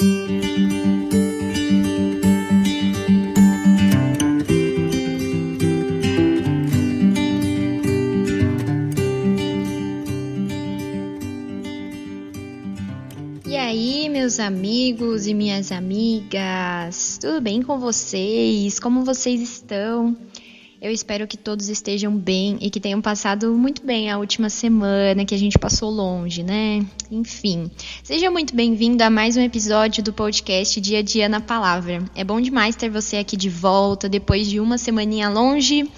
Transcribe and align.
E 0.00 0.06
aí, 13.56 14.08
meus 14.08 14.38
amigos 14.38 15.26
e 15.26 15.34
minhas 15.34 15.72
amigas, 15.72 17.18
tudo 17.20 17.40
bem 17.40 17.60
com 17.60 17.80
vocês? 17.80 18.78
Como 18.78 19.04
vocês 19.04 19.40
estão? 19.40 20.16
Eu 20.80 20.92
espero 20.92 21.26
que 21.26 21.36
todos 21.36 21.68
estejam 21.68 22.16
bem 22.16 22.56
e 22.60 22.70
que 22.70 22.78
tenham 22.78 23.02
passado 23.02 23.52
muito 23.52 23.84
bem 23.84 24.12
a 24.12 24.16
última 24.16 24.48
semana 24.48 25.24
que 25.24 25.34
a 25.34 25.38
gente 25.38 25.58
passou 25.58 25.90
longe, 25.90 26.44
né? 26.44 26.86
Enfim, 27.10 27.68
seja 28.04 28.30
muito 28.30 28.54
bem-vindo 28.54 29.02
a 29.02 29.10
mais 29.10 29.36
um 29.36 29.40
episódio 29.40 30.04
do 30.04 30.12
podcast 30.12 30.80
Dia 30.80 31.00
a 31.00 31.02
Dia 31.02 31.28
na 31.28 31.40
Palavra. 31.40 32.04
É 32.14 32.22
bom 32.22 32.40
demais 32.40 32.76
ter 32.76 32.88
você 32.88 33.16
aqui 33.16 33.36
de 33.36 33.50
volta 33.50 34.08
depois 34.08 34.46
de 34.46 34.60
uma 34.60 34.78
semaninha 34.78 35.28
longe. 35.28 35.90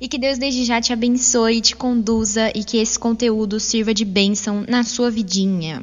E 0.00 0.06
que 0.06 0.16
Deus 0.16 0.38
desde 0.38 0.64
já 0.64 0.80
te 0.80 0.92
abençoe, 0.92 1.60
te 1.60 1.74
conduza 1.74 2.52
e 2.54 2.62
que 2.62 2.76
esse 2.76 2.96
conteúdo 2.96 3.58
sirva 3.58 3.92
de 3.92 4.04
bênção 4.04 4.64
na 4.68 4.84
sua 4.84 5.10
vidinha. 5.10 5.82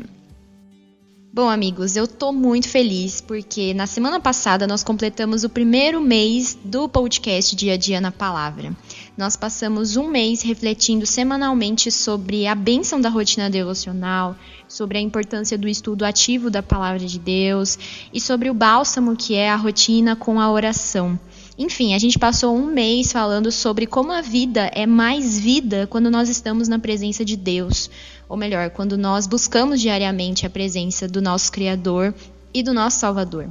Bom, 1.38 1.50
amigos, 1.50 1.96
eu 1.96 2.08
tô 2.08 2.34
muito 2.34 2.68
feliz 2.68 3.22
porque 3.22 3.72
na 3.72 3.86
semana 3.86 4.20
passada 4.20 4.66
nós 4.66 4.84
completamos 4.84 5.44
o 5.44 5.50
primeiro 5.50 6.02
mês 6.02 6.58
do 6.66 6.90
podcast 6.90 7.56
Dia 7.56 7.76
a 7.76 7.78
Dia 7.78 8.02
na 8.02 8.12
Palavra. 8.12 8.76
Nós 9.16 9.36
passamos 9.36 9.96
um 9.98 10.08
mês 10.08 10.42
refletindo 10.42 11.06
semanalmente 11.06 11.92
sobre 11.92 12.48
a 12.48 12.56
bênção 12.56 13.00
da 13.00 13.10
rotina 13.10 13.52
devocional, 13.52 14.36
sobre 14.68 14.98
a 14.98 15.02
importância 15.02 15.60
do 15.60 15.68
estudo 15.68 16.06
ativo 16.06 16.50
da 16.50 16.64
palavra 16.64 17.06
de 17.06 17.20
Deus 17.20 17.78
e 18.12 18.20
sobre 18.20 18.50
o 18.50 18.54
bálsamo 18.56 19.16
que 19.16 19.36
é 19.36 19.52
a 19.52 19.56
rotina 19.56 20.16
com 20.16 20.42
a 20.42 20.52
oração. 20.52 21.20
Enfim, 21.60 21.96
a 21.96 22.00
gente 22.00 22.20
passou 22.20 22.56
um 22.56 22.66
mês 22.66 23.12
falando 23.12 23.52
sobre 23.52 23.88
como 23.88 24.12
a 24.12 24.22
vida 24.22 24.72
é 24.74 24.86
mais 24.86 25.40
vida 25.40 25.88
quando 25.88 26.12
nós 26.12 26.30
estamos 26.30 26.68
na 26.68 26.78
presença 26.78 27.26
de 27.26 27.36
Deus, 27.36 27.90
ou 28.30 28.36
melhor, 28.38 28.70
quando 28.70 28.98
nós 28.98 29.28
buscamos 29.28 29.82
diariamente 29.82 30.46
a 30.46 30.50
presença 30.50 31.08
do 31.08 31.22
nosso 31.22 31.52
Criador 31.52 32.14
e 32.54 32.62
do 32.62 32.74
nosso 32.74 33.00
Salvador. 33.00 33.50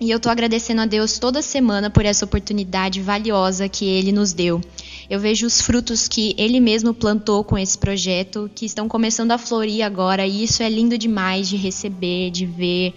E 0.00 0.10
eu 0.10 0.16
estou 0.16 0.32
agradecendo 0.32 0.80
a 0.80 0.86
Deus 0.86 1.18
toda 1.18 1.42
semana 1.42 1.90
por 1.90 2.06
essa 2.06 2.24
oportunidade 2.24 3.02
valiosa 3.02 3.68
que 3.68 3.84
Ele 3.84 4.12
nos 4.12 4.32
deu. 4.32 4.60
Eu 5.10 5.20
vejo 5.20 5.46
os 5.46 5.60
frutos 5.60 6.08
que 6.08 6.34
Ele 6.38 6.58
mesmo 6.58 6.94
plantou 6.94 7.44
com 7.44 7.58
esse 7.58 7.76
projeto, 7.76 8.50
que 8.54 8.64
estão 8.64 8.88
começando 8.88 9.32
a 9.32 9.38
florir 9.38 9.84
agora, 9.84 10.26
e 10.26 10.42
isso 10.42 10.62
é 10.62 10.70
lindo 10.70 10.96
demais 10.96 11.48
de 11.48 11.56
receber, 11.56 12.30
de 12.30 12.46
ver 12.46 12.94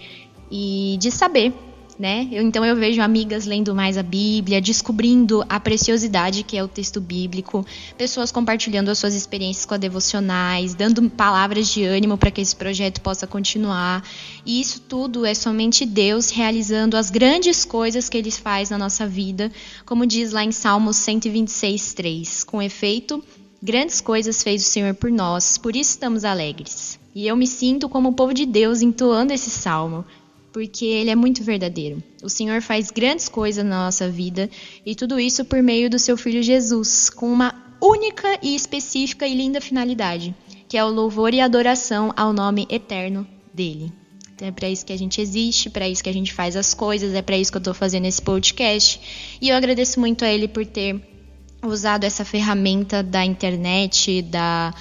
e 0.50 0.96
de 0.98 1.10
saber 1.10 1.52
né? 1.98 2.28
Eu, 2.30 2.42
então 2.42 2.64
eu 2.64 2.74
vejo 2.74 3.00
amigas 3.00 3.46
lendo 3.46 3.74
mais 3.74 3.96
a 3.96 4.02
Bíblia, 4.02 4.60
descobrindo 4.60 5.44
a 5.48 5.60
preciosidade 5.60 6.42
que 6.42 6.56
é 6.56 6.64
o 6.64 6.68
texto 6.68 7.00
bíblico, 7.00 7.64
pessoas 7.96 8.32
compartilhando 8.32 8.88
as 8.88 8.98
suas 8.98 9.14
experiências 9.14 9.64
com 9.64 9.74
a 9.74 9.78
devocionais, 9.78 10.74
dando 10.74 11.08
palavras 11.10 11.68
de 11.68 11.84
ânimo 11.84 12.18
para 12.18 12.30
que 12.30 12.40
esse 12.40 12.54
projeto 12.54 13.00
possa 13.00 13.26
continuar. 13.26 14.02
E 14.44 14.60
isso 14.60 14.80
tudo 14.80 15.24
é 15.24 15.34
somente 15.34 15.86
Deus 15.86 16.30
realizando 16.30 16.96
as 16.96 17.10
grandes 17.10 17.64
coisas 17.64 18.08
que 18.08 18.18
ele 18.18 18.30
faz 18.30 18.70
na 18.70 18.78
nossa 18.78 19.06
vida, 19.06 19.50
como 19.86 20.06
diz 20.06 20.32
lá 20.32 20.44
em 20.44 20.52
Salmos 20.52 20.96
126:3. 20.96 22.44
Com 22.44 22.60
efeito, 22.60 23.22
grandes 23.62 24.00
coisas 24.00 24.42
fez 24.42 24.66
o 24.66 24.68
Senhor 24.68 24.94
por 24.94 25.10
nós, 25.10 25.56
por 25.56 25.74
isso 25.76 25.90
estamos 25.90 26.24
alegres. 26.24 26.98
E 27.14 27.28
eu 27.28 27.36
me 27.36 27.46
sinto 27.46 27.88
como 27.88 28.08
o 28.08 28.12
povo 28.12 28.34
de 28.34 28.44
Deus 28.44 28.82
entoando 28.82 29.32
esse 29.32 29.48
salmo, 29.48 30.04
porque 30.54 30.84
ele 30.84 31.10
é 31.10 31.16
muito 31.16 31.42
verdadeiro. 31.42 32.00
O 32.22 32.28
Senhor 32.28 32.62
faz 32.62 32.92
grandes 32.92 33.28
coisas 33.28 33.64
na 33.64 33.86
nossa 33.86 34.08
vida 34.08 34.48
e 34.86 34.94
tudo 34.94 35.18
isso 35.18 35.44
por 35.44 35.60
meio 35.60 35.90
do 35.90 35.98
seu 35.98 36.16
filho 36.16 36.44
Jesus, 36.44 37.10
com 37.10 37.26
uma 37.30 37.52
única 37.82 38.38
e 38.40 38.54
específica 38.54 39.26
e 39.26 39.34
linda 39.34 39.60
finalidade, 39.60 40.32
que 40.68 40.78
é 40.78 40.84
o 40.84 40.88
louvor 40.88 41.34
e 41.34 41.40
adoração 41.40 42.12
ao 42.16 42.32
nome 42.32 42.68
eterno 42.70 43.26
dele. 43.52 43.92
Então 44.32 44.46
é 44.46 44.52
para 44.52 44.70
isso 44.70 44.86
que 44.86 44.92
a 44.92 44.96
gente 44.96 45.20
existe, 45.20 45.68
para 45.68 45.88
isso 45.88 46.04
que 46.04 46.08
a 46.08 46.14
gente 46.14 46.32
faz 46.32 46.54
as 46.54 46.72
coisas, 46.72 47.14
é 47.14 47.20
para 47.20 47.36
isso 47.36 47.50
que 47.50 47.56
eu 47.56 47.60
estou 47.60 47.74
fazendo 47.74 48.06
esse 48.06 48.22
podcast. 48.22 49.00
E 49.42 49.48
eu 49.48 49.56
agradeço 49.56 49.98
muito 49.98 50.24
a 50.24 50.28
ele 50.28 50.46
por 50.46 50.64
ter 50.64 51.00
usado 51.64 52.04
essa 52.04 52.24
ferramenta 52.24 53.02
da 53.02 53.24
internet, 53.24 54.22
da 54.22 54.72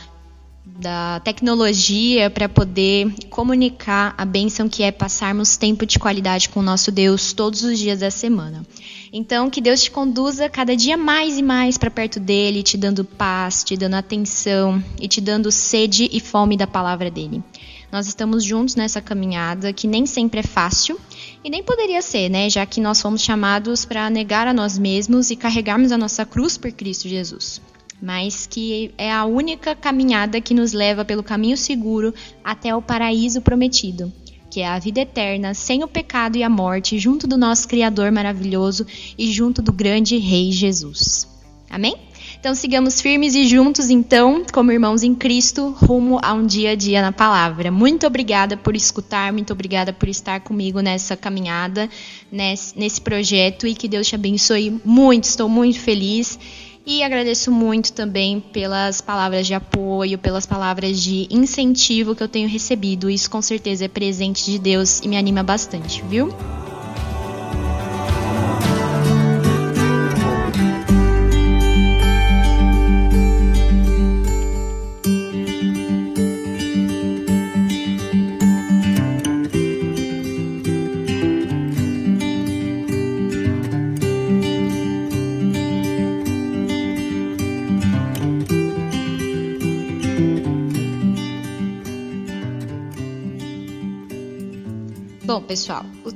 da 0.66 1.19
tecnologia 1.19 2.29
para 2.29 2.47
poder 2.47 3.13
comunicar 3.29 4.16
a 4.18 4.24
bênção 4.24 4.69
que 4.69 4.81
é 4.81 4.91
passarmos 4.91 5.57
tempo 5.57 5.85
de 5.85 6.00
qualidade 6.00 6.47
com 6.47 6.62
o 6.62 6.63
nosso 6.63 6.90
Deus 6.91 7.34
todos 7.34 7.63
os 7.63 7.78
dias 7.78 8.00
da 8.00 8.09
semana. 8.09 8.66
Então, 9.12 9.50
que 9.50 9.62
Deus 9.62 9.84
te 9.84 9.91
conduza 9.91 10.50
cada 10.50 10.75
dia 10.75 10.97
mais 10.97 11.38
e 11.38 11.44
mais 11.44 11.78
para 11.78 11.91
perto 11.91 12.19
dele, 12.19 12.63
te 12.63 12.78
dando 12.78 13.03
paz, 13.03 13.63
te 13.63 13.75
dando 13.75 13.96
atenção 13.96 14.84
e 15.00 15.07
te 15.07 15.19
dando 15.19 15.51
sede 15.51 16.09
e 16.12 16.19
fome 16.19 16.56
da 16.56 16.66
palavra 16.66 17.12
dele. 17.12 17.44
Nós 17.91 18.07
estamos 18.07 18.44
juntos 18.44 18.75
nessa 18.75 19.01
caminhada 19.01 19.72
que 19.72 19.85
nem 19.85 20.06
sempre 20.06 20.40
é 20.40 20.44
fácil 20.44 21.00
e 21.44 21.50
nem 21.50 21.62
poderia 21.62 22.01
ser, 22.01 22.30
né? 22.30 22.50
Já 22.50 22.66
que 22.66 22.81
nós 22.81 23.01
fomos 23.01 23.22
chamados 23.22 23.85
para 23.85 24.09
negar 24.09 24.47
a 24.47 24.53
nós 24.53 24.80
mesmos 24.80 25.30
e 25.30 25.35
carregarmos 25.35 25.91
a 25.91 25.97
nossa 25.97 26.25
cruz 26.25 26.57
por 26.57 26.72
Cristo 26.72 27.07
Jesus 27.07 27.62
mas 28.03 28.46
que 28.46 28.91
é 28.97 29.09
a 29.09 29.24
única 29.24 29.74
caminhada 29.74 30.41
que 30.41 30.53
nos 30.53 30.74
leva 30.74 31.06
pelo 31.06 31.24
caminho 31.24 31.56
seguro 31.56 32.14
até 32.44 32.75
o 32.75 32.81
paraíso 32.81 33.41
prometido, 33.41 34.12
que 34.52 34.59
é 34.59 34.68
a 34.68 34.78
vida 34.78 35.00
eterna, 35.00 35.53
sem 35.53 35.86
o 35.86 35.88
pecado 35.88 36.36
e 36.36 36.44
a 36.44 36.50
morte, 36.50 37.00
junto 37.00 37.25
do 37.25 37.38
nosso 37.38 37.66
Criador 37.66 38.12
maravilhoso 38.12 38.86
e 39.18 39.31
junto 39.31 39.62
do 39.62 39.72
grande 39.72 40.18
Rei 40.18 40.52
Jesus. 40.52 41.25
Amém? 41.69 41.96
Então 42.38 42.53
sigamos 42.53 43.00
firmes 43.00 43.36
e 43.36 43.47
juntos, 43.47 43.90
então, 43.90 44.44
como 44.52 44.69
irmãos 44.69 45.02
em 45.02 45.16
Cristo, 45.16 45.69
rumo 45.69 46.19
a 46.22 46.34
um 46.34 46.46
dia 46.46 46.72
a 46.72 46.75
dia 46.75 47.02
na 47.02 47.13
palavra. 47.13 47.72
Muito 47.72 48.06
obrigada 48.06 48.58
por 48.58 48.75
escutar, 48.75 49.31
muito 49.31 49.53
obrigada 49.53 49.94
por 49.94 50.09
estar 50.09 50.42
comigo 50.42 50.81
nessa 50.81 51.16
caminhada, 51.16 51.90
nesse, 52.30 52.78
nesse 52.78 53.00
projeto 53.00 53.66
e 53.66 53.74
que 53.74 53.88
Deus 53.88 54.08
te 54.08 54.16
abençoe 54.16 54.78
muito. 54.84 55.24
Estou 55.24 55.47
muito 55.47 55.80
feliz 55.80 56.38
e 56.85 57.01
agradeço 57.03 57.51
muito 57.51 57.94
também 57.94 58.39
pelas 58.39 58.99
palavras 58.99 59.47
de 59.47 59.53
apoio, 59.53 60.17
pelas 60.17 60.45
palavras 60.45 60.99
de 61.01 61.27
incentivo 61.29 62.16
que 62.16 62.23
eu 62.23 62.27
tenho 62.27 62.47
recebido. 62.47 63.09
Isso 63.09 63.29
com 63.29 63.41
certeza 63.41 63.85
é 63.85 63.88
presente 63.88 64.45
de 64.45 64.59
Deus 64.59 64.99
e 64.99 65.07
me 65.07 65.17
anima 65.17 65.44
bastante, 65.44 66.03
viu? 66.03 66.29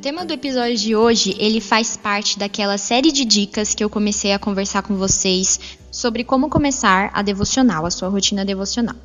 Tema 0.07 0.23
do 0.23 0.31
episódio 0.31 0.77
de 0.77 0.95
hoje, 0.95 1.35
ele 1.37 1.59
faz 1.59 1.97
parte 1.97 2.39
daquela 2.39 2.77
série 2.77 3.11
de 3.11 3.25
dicas 3.25 3.75
que 3.75 3.83
eu 3.83 3.89
comecei 3.89 4.31
a 4.31 4.39
conversar 4.39 4.81
com 4.81 4.95
vocês 4.95 5.59
sobre 5.91 6.23
como 6.23 6.49
começar 6.49 7.11
a 7.13 7.21
devocional, 7.21 7.85
a 7.85 7.91
sua 7.91 8.07
rotina 8.07 8.45
devocional. 8.45 8.95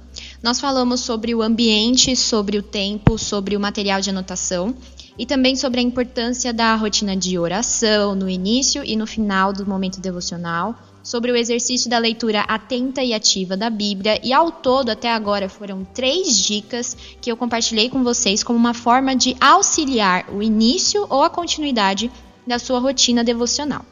Nós 0.41 0.60
falamos 0.60 1.00
sobre 1.00 1.34
o 1.34 1.42
ambiente, 1.42 2.14
sobre 2.14 2.56
o 2.56 2.62
tempo, 2.62 3.18
sobre 3.18 3.56
o 3.56 3.60
material 3.60 4.00
de 4.00 4.10
anotação 4.10 4.76
e 5.18 5.26
também 5.26 5.56
sobre 5.56 5.80
a 5.80 5.82
importância 5.82 6.53
da 6.53 6.77
rotina 6.77 7.16
de 7.16 7.36
oração 7.36 8.15
no 8.15 8.30
início 8.30 8.84
e 8.84 8.94
no 8.94 9.04
final 9.04 9.53
do 9.53 9.66
momento 9.66 10.00
devocional, 10.00 10.78
sobre 11.03 11.33
o 11.33 11.37
exercício 11.37 11.91
da 11.91 11.99
leitura 11.99 12.41
atenta 12.43 13.03
e 13.03 13.13
ativa 13.13 13.57
da 13.57 13.69
Bíblia, 13.69 14.21
e 14.22 14.33
ao 14.33 14.51
todo, 14.51 14.91
até 14.91 15.10
agora, 15.10 15.49
foram 15.49 15.84
três 15.84 16.37
dicas 16.37 16.97
que 17.21 17.31
eu 17.31 17.37
compartilhei 17.37 17.89
com 17.89 18.03
vocês 18.04 18.43
como 18.43 18.59
uma 18.59 18.75
forma 18.75 19.15
de 19.15 19.37
auxiliar 19.41 20.27
o 20.33 20.43
início 20.43 21.07
ou 21.09 21.22
a 21.22 21.31
continuidade 21.31 22.10
da 22.47 22.59
sua 22.59 22.78
rotina 22.78 23.25
devocional. 23.25 23.84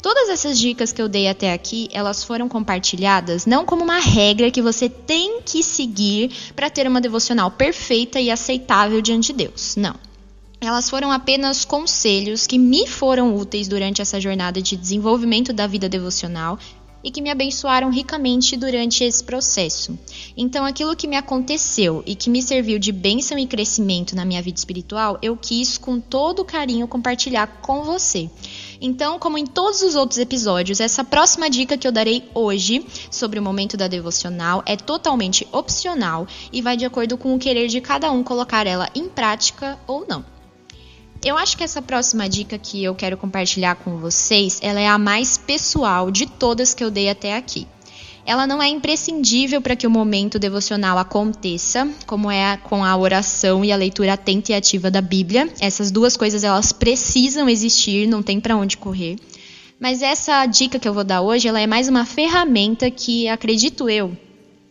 Todas 0.00 0.28
essas 0.28 0.58
dicas 0.58 0.92
que 0.92 1.02
eu 1.02 1.08
dei 1.08 1.28
até 1.28 1.52
aqui, 1.52 1.88
elas 1.92 2.22
foram 2.22 2.48
compartilhadas 2.48 3.46
não 3.46 3.64
como 3.64 3.82
uma 3.82 3.98
regra 3.98 4.50
que 4.50 4.62
você 4.62 4.88
tem 4.88 5.42
que 5.42 5.62
seguir 5.62 6.30
para 6.54 6.70
ter 6.70 6.86
uma 6.86 7.00
devocional 7.00 7.50
perfeita 7.50 8.20
e 8.20 8.30
aceitável 8.30 9.00
diante 9.00 9.32
de 9.32 9.44
Deus. 9.44 9.74
Não. 9.76 10.07
Elas 10.60 10.90
foram 10.90 11.12
apenas 11.12 11.64
conselhos 11.64 12.46
que 12.46 12.58
me 12.58 12.86
foram 12.86 13.36
úteis 13.36 13.68
durante 13.68 14.02
essa 14.02 14.20
jornada 14.20 14.60
de 14.60 14.76
desenvolvimento 14.76 15.52
da 15.52 15.68
vida 15.68 15.88
devocional 15.88 16.58
e 17.02 17.12
que 17.12 17.22
me 17.22 17.30
abençoaram 17.30 17.90
ricamente 17.90 18.56
durante 18.56 19.04
esse 19.04 19.22
processo. 19.22 19.96
Então, 20.36 20.64
aquilo 20.64 20.96
que 20.96 21.06
me 21.06 21.14
aconteceu 21.16 22.02
e 22.04 22.16
que 22.16 22.28
me 22.28 22.42
serviu 22.42 22.76
de 22.76 22.90
bênção 22.90 23.38
e 23.38 23.46
crescimento 23.46 24.16
na 24.16 24.24
minha 24.24 24.42
vida 24.42 24.58
espiritual, 24.58 25.16
eu 25.22 25.36
quis 25.36 25.78
com 25.78 26.00
todo 26.00 26.44
carinho 26.44 26.88
compartilhar 26.88 27.46
com 27.62 27.84
você. 27.84 28.28
Então, 28.80 29.16
como 29.16 29.38
em 29.38 29.46
todos 29.46 29.82
os 29.82 29.94
outros 29.94 30.18
episódios, 30.18 30.80
essa 30.80 31.04
próxima 31.04 31.48
dica 31.48 31.78
que 31.78 31.86
eu 31.86 31.92
darei 31.92 32.28
hoje 32.34 32.84
sobre 33.12 33.38
o 33.38 33.42
momento 33.42 33.76
da 33.76 33.86
devocional 33.86 34.62
é 34.66 34.76
totalmente 34.76 35.46
opcional 35.52 36.26
e 36.52 36.60
vai 36.60 36.76
de 36.76 36.84
acordo 36.84 37.16
com 37.16 37.32
o 37.32 37.38
querer 37.38 37.68
de 37.68 37.80
cada 37.80 38.10
um 38.10 38.24
colocar 38.24 38.66
ela 38.66 38.88
em 38.92 39.08
prática 39.08 39.78
ou 39.86 40.04
não. 40.08 40.37
Eu 41.24 41.36
acho 41.36 41.56
que 41.56 41.64
essa 41.64 41.82
próxima 41.82 42.28
dica 42.28 42.56
que 42.56 42.82
eu 42.82 42.94
quero 42.94 43.16
compartilhar 43.16 43.74
com 43.74 43.98
vocês, 43.98 44.60
ela 44.62 44.80
é 44.80 44.86
a 44.86 44.98
mais 44.98 45.36
pessoal 45.36 46.10
de 46.10 46.26
todas 46.26 46.72
que 46.72 46.84
eu 46.84 46.90
dei 46.90 47.08
até 47.08 47.36
aqui. 47.36 47.66
Ela 48.24 48.46
não 48.46 48.62
é 48.62 48.68
imprescindível 48.68 49.60
para 49.60 49.74
que 49.74 49.86
o 49.86 49.90
momento 49.90 50.38
devocional 50.38 50.98
aconteça, 50.98 51.88
como 52.06 52.30
é 52.30 52.56
com 52.58 52.84
a 52.84 52.96
oração 52.96 53.64
e 53.64 53.72
a 53.72 53.76
leitura 53.76 54.12
atenta 54.12 54.52
e 54.52 54.54
ativa 54.54 54.90
da 54.90 55.00
Bíblia. 55.00 55.48
Essas 55.60 55.90
duas 55.90 56.16
coisas 56.16 56.44
elas 56.44 56.70
precisam 56.70 57.48
existir, 57.48 58.06
não 58.06 58.22
tem 58.22 58.38
para 58.38 58.56
onde 58.56 58.76
correr. 58.76 59.16
Mas 59.80 60.02
essa 60.02 60.44
dica 60.46 60.78
que 60.78 60.86
eu 60.86 60.94
vou 60.94 61.04
dar 61.04 61.22
hoje, 61.22 61.48
ela 61.48 61.60
é 61.60 61.66
mais 61.66 61.88
uma 61.88 62.04
ferramenta 62.04 62.90
que, 62.90 63.28
acredito 63.28 63.88
eu, 63.88 64.16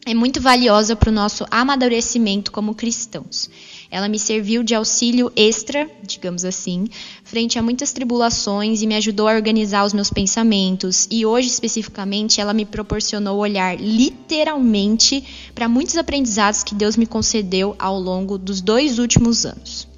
é 0.08 0.14
muito 0.14 0.40
valiosa 0.40 0.96
para 0.96 1.10
o 1.10 1.14
nosso 1.14 1.46
amadurecimento 1.52 2.50
como 2.50 2.74
cristãos. 2.74 3.50
Ela 3.92 4.08
me 4.08 4.18
serviu 4.18 4.64
de 4.64 4.74
auxílio 4.74 5.30
extra, 5.36 5.90
digamos 6.02 6.46
assim, 6.46 6.88
frente 7.26 7.60
a 7.60 7.62
muitas 7.62 7.92
tribulações 7.92 8.82
e 8.82 8.88
me 8.88 8.96
ajudou 8.96 9.28
a 9.28 9.34
organizar 9.34 9.84
os 9.84 9.92
meus 9.92 10.10
pensamentos. 10.10 11.10
E 11.12 11.26
hoje, 11.26 11.50
especificamente, 11.50 12.40
ela 12.40 12.54
me 12.54 12.66
proporcionou 12.66 13.38
olhar 13.38 13.78
literalmente 13.78 15.52
para 15.54 15.68
muitos 15.68 15.98
aprendizados 15.98 16.64
que 16.64 16.74
Deus 16.74 16.96
me 16.96 17.06
concedeu 17.06 17.76
ao 17.78 18.00
longo 18.00 18.38
dos 18.38 18.62
dois 18.62 19.00
últimos 19.00 19.46
anos. 19.46 19.90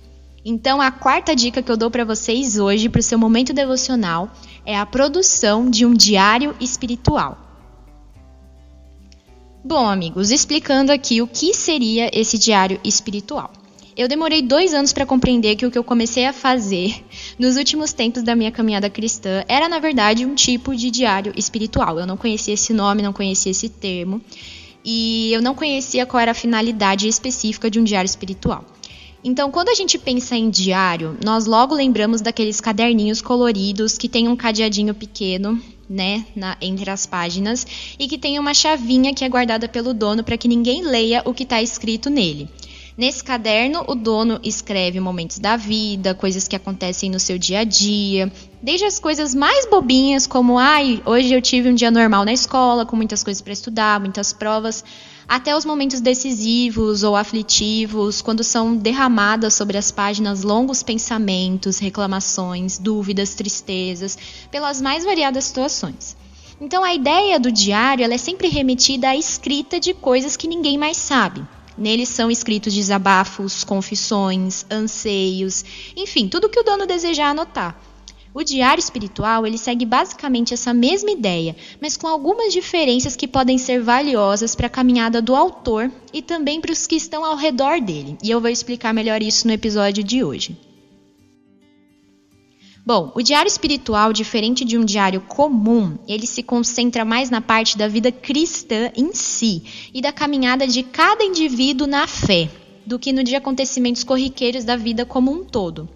Então, 0.44 0.82
a 0.82 0.90
quarta 0.90 1.36
dica 1.36 1.62
que 1.62 1.72
eu 1.72 1.78
dou 1.78 1.92
para 1.92 2.04
vocês 2.04 2.58
hoje, 2.58 2.90
para 2.90 3.00
o 3.00 3.04
seu 3.04 3.20
momento 3.20 3.54
devocional, 3.54 4.32
é 4.66 4.76
a 4.76 4.88
produção 4.88 5.70
de 5.70 5.86
um 5.86 5.94
diário 5.94 6.56
espiritual. 6.60 7.49
Bom, 9.70 9.88
amigos, 9.88 10.32
explicando 10.32 10.92
aqui 10.92 11.22
o 11.22 11.28
que 11.28 11.54
seria 11.54 12.10
esse 12.12 12.40
diário 12.40 12.80
espiritual. 12.84 13.54
Eu 13.96 14.08
demorei 14.08 14.42
dois 14.42 14.74
anos 14.74 14.92
para 14.92 15.06
compreender 15.06 15.56
que 15.56 15.64
o 15.64 15.70
que 15.70 15.78
eu 15.78 15.84
comecei 15.84 16.26
a 16.26 16.34
fazer 16.34 17.06
nos 17.38 17.56
últimos 17.56 17.94
tempos 17.94 18.24
da 18.24 18.36
minha 18.36 18.52
caminhada 18.52 18.90
cristã 18.90 19.44
era, 19.48 19.70
na 19.70 19.78
verdade, 19.78 20.26
um 20.26 20.34
tipo 20.34 20.76
de 20.76 20.90
diário 20.90 21.34
espiritual. 21.36 22.00
Eu 22.00 22.08
não 22.08 22.18
conhecia 22.18 22.56
esse 22.56 22.74
nome, 22.74 23.04
não 23.04 23.14
conhecia 23.14 23.52
esse 23.52 23.70
termo, 23.70 24.20
e 24.84 25.32
eu 25.32 25.40
não 25.40 25.54
conhecia 25.54 26.04
qual 26.04 26.20
era 26.20 26.32
a 26.32 26.34
finalidade 26.34 27.08
específica 27.08 27.70
de 27.70 27.80
um 27.80 27.84
diário 27.84 28.08
espiritual. 28.08 28.66
Então, 29.24 29.52
quando 29.52 29.70
a 29.70 29.76
gente 29.76 30.00
pensa 30.00 30.36
em 30.36 30.50
diário, 30.50 31.16
nós 31.24 31.46
logo 31.46 31.76
lembramos 31.76 32.22
daqueles 32.22 32.60
caderninhos 32.60 33.22
coloridos 33.22 34.00
que 34.00 34.10
tem 34.10 34.30
um 34.30 34.36
cadeadinho 34.36 34.96
pequeno, 34.96 35.62
né, 35.90 36.26
na, 36.36 36.56
entre 36.62 36.90
as 36.90 37.06
páginas 37.06 37.66
e 37.98 38.08
que 38.08 38.18
tem 38.18 38.38
uma 38.38 38.54
chavinha 38.54 39.14
que 39.14 39.26
é 39.26 39.30
guardada 39.30 39.68
pelo 39.68 39.94
dono 39.94 40.24
para 40.24 40.38
que 40.38 40.48
ninguém 40.48 40.84
leia 40.84 41.24
o 41.26 41.34
que 41.34 41.44
está 41.44 41.62
escrito 41.62 42.10
nele. 42.10 42.48
Nesse 43.00 43.24
caderno, 43.24 43.86
o 43.88 43.96
dono 43.96 44.42
escreve 44.44 45.00
momentos 45.00 45.40
da 45.40 45.56
vida, 45.56 46.14
coisas 46.14 46.50
que 46.50 46.56
acontecem 46.56 47.10
no 47.10 47.18
seu 47.18 47.38
dia 47.38 47.60
a 47.60 47.64
dia, 47.64 48.30
desde 48.62 48.86
as 48.86 49.00
coisas 49.00 49.34
mais 49.34 49.66
bobinhas, 49.70 50.28
como 50.28 50.60
ai, 50.60 51.02
hoje 51.06 51.34
eu 51.34 51.42
tive 51.42 51.70
um 51.70 51.76
dia 51.76 51.90
normal 51.90 52.26
na 52.26 52.34
escola, 52.34 52.86
com 52.86 52.98
muitas 52.98 53.24
coisas 53.24 53.42
para 53.42 53.54
estudar, 53.54 54.02
muitas 54.02 54.34
provas, 54.34 54.84
até 55.30 55.56
os 55.56 55.64
momentos 55.64 56.02
decisivos 56.02 57.04
ou 57.04 57.16
aflitivos, 57.16 58.20
quando 58.20 58.44
são 58.44 58.76
derramadas 58.76 59.54
sobre 59.54 59.78
as 59.78 59.92
páginas 59.92 60.42
longos 60.42 60.82
pensamentos, 60.82 61.78
reclamações, 61.78 62.80
dúvidas, 62.80 63.36
tristezas, 63.36 64.18
pelas 64.50 64.82
mais 64.82 65.06
variadas 65.06 65.44
situações. 65.44 66.18
Então 66.60 66.84
a 66.84 66.96
ideia 66.96 67.40
do 67.40 67.52
diário 67.52 68.12
é 68.12 68.18
sempre 68.18 68.48
remetida 68.48 69.10
à 69.10 69.16
escrita 69.16 69.80
de 69.80 69.94
coisas 69.94 70.36
que 70.36 70.48
ninguém 70.48 70.80
mais 70.80 70.98
sabe. 70.98 71.46
Neles 71.78 72.10
são 72.10 72.32
escritos 72.32 72.74
desabafos, 72.74 73.64
confissões, 73.64 74.66
anseios, 74.70 75.64
enfim, 75.96 76.28
tudo 76.28 76.50
que 76.50 76.60
o 76.60 76.64
dono 76.64 76.88
desejar 76.88 77.30
anotar. 77.30 77.80
O 78.32 78.44
diário 78.44 78.80
espiritual, 78.80 79.46
ele 79.48 79.58
segue 79.58 79.86
basicamente 79.86 80.54
essa 80.54 80.72
mesma 80.72 81.10
ideia, 81.10 81.56
mas 81.82 81.98
com 81.98 82.08
algumas 82.08 82.54
diferenças 82.54 83.16
que 83.16 83.28
podem 83.28 83.58
ser 83.58 83.82
valiosas 83.82 84.56
para 84.56 84.68
a 84.68 84.70
caminhada 84.70 85.20
do 85.20 85.36
autor 85.36 85.92
e 86.14 86.22
também 86.22 86.62
para 86.62 86.72
os 86.72 86.86
que 86.86 86.96
estão 86.96 87.26
ao 87.26 87.36
redor 87.36 87.82
dele. 87.82 88.18
E 88.24 88.30
eu 88.30 88.40
vou 88.40 88.50
explicar 88.50 88.94
melhor 88.94 89.24
isso 89.24 89.48
no 89.48 89.54
episódio 89.54 90.04
de 90.04 90.24
hoje. 90.24 90.56
Bom, 92.86 93.12
o 93.16 93.22
diário 93.22 93.50
espiritual, 93.50 94.14
diferente 94.14 94.64
de 94.64 94.78
um 94.78 94.86
diário 94.86 95.22
comum, 95.22 95.98
ele 96.08 96.26
se 96.26 96.42
concentra 96.42 97.04
mais 97.04 97.30
na 97.30 97.42
parte 97.42 97.78
da 97.78 97.88
vida 97.88 98.12
cristã 98.12 98.92
em 98.96 99.14
si 99.14 99.64
e 99.94 100.02
da 100.02 100.12
caminhada 100.12 100.68
de 100.68 100.84
cada 100.84 101.24
indivíduo 101.24 101.88
na 101.88 102.08
fé, 102.08 102.50
do 102.86 102.98
que 102.98 103.12
no 103.12 103.24
de 103.24 103.36
acontecimentos 103.36 104.04
corriqueiros 104.04 104.64
da 104.64 104.76
vida 104.76 105.06
como 105.06 105.32
um 105.32 105.44
todo. 105.44 105.90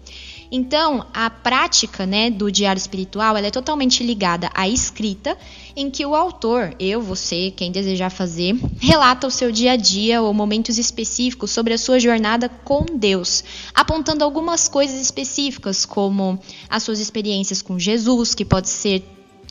Então, 0.56 1.04
a 1.12 1.28
prática 1.28 2.06
né, 2.06 2.30
do 2.30 2.48
diário 2.48 2.78
espiritual 2.78 3.36
é 3.36 3.50
totalmente 3.50 4.04
ligada 4.04 4.48
à 4.54 4.68
escrita, 4.68 5.36
em 5.74 5.90
que 5.90 6.06
o 6.06 6.14
autor, 6.14 6.76
eu, 6.78 7.02
você, 7.02 7.50
quem 7.50 7.72
desejar 7.72 8.08
fazer, 8.08 8.54
relata 8.78 9.26
o 9.26 9.32
seu 9.32 9.50
dia 9.50 9.72
a 9.72 9.76
dia 9.76 10.22
ou 10.22 10.32
momentos 10.32 10.78
específicos 10.78 11.50
sobre 11.50 11.74
a 11.74 11.78
sua 11.78 11.98
jornada 11.98 12.48
com 12.48 12.86
Deus, 12.86 13.42
apontando 13.74 14.22
algumas 14.22 14.68
coisas 14.68 15.00
específicas, 15.00 15.84
como 15.84 16.38
as 16.70 16.84
suas 16.84 17.00
experiências 17.00 17.60
com 17.60 17.76
Jesus, 17.76 18.32
que 18.32 18.44
pode 18.44 18.68
ser 18.68 19.02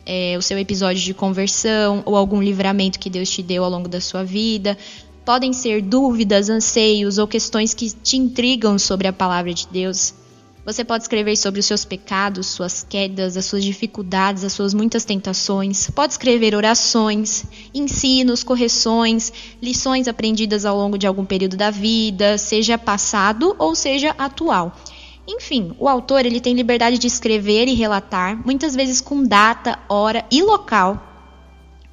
é, 0.05 0.37
o 0.37 0.41
seu 0.41 0.57
episódio 0.57 1.03
de 1.03 1.13
conversão 1.13 2.01
ou 2.05 2.15
algum 2.15 2.41
livramento 2.41 2.97
que 2.97 3.09
Deus 3.09 3.29
te 3.29 3.43
deu 3.43 3.65
ao 3.65 3.69
longo 3.69 3.89
da 3.89 3.99
sua 3.99 4.23
vida. 4.23 4.77
Podem 5.25 5.51
ser 5.51 5.81
dúvidas, 5.81 6.49
anseios 6.49 7.17
ou 7.17 7.27
questões 7.27 7.73
que 7.73 7.91
te 7.91 8.15
intrigam 8.15 8.79
sobre 8.79 9.09
a 9.09 9.11
palavra 9.11 9.53
de 9.53 9.67
Deus. 9.67 10.22
Você 10.65 10.85
pode 10.85 11.03
escrever 11.03 11.35
sobre 11.35 11.59
os 11.59 11.65
seus 11.65 11.83
pecados, 11.83 12.47
suas 12.47 12.83
quedas, 12.83 13.35
as 13.35 13.43
suas 13.43 13.65
dificuldades, 13.65 14.45
as 14.45 14.53
suas 14.53 14.73
muitas 14.73 15.03
tentações. 15.03 15.89
Pode 15.89 16.13
escrever 16.13 16.55
orações, 16.55 17.43
ensinos, 17.73 18.45
correções, 18.45 19.33
lições 19.61 20.07
aprendidas 20.07 20.65
ao 20.65 20.77
longo 20.77 20.97
de 20.97 21.05
algum 21.05 21.25
período 21.25 21.57
da 21.57 21.69
vida, 21.69 22.37
seja 22.37 22.77
passado 22.77 23.53
ou 23.59 23.75
seja 23.75 24.15
atual. 24.17 24.73
Enfim, 25.27 25.75
o 25.77 25.89
autor 25.89 26.25
ele 26.25 26.39
tem 26.39 26.53
liberdade 26.53 26.97
de 26.97 27.07
escrever 27.07 27.67
e 27.67 27.73
relatar, 27.73 28.41
muitas 28.45 28.73
vezes 28.73 29.01
com 29.01 29.21
data, 29.21 29.77
hora 29.89 30.23
e 30.31 30.41
local, 30.41 31.11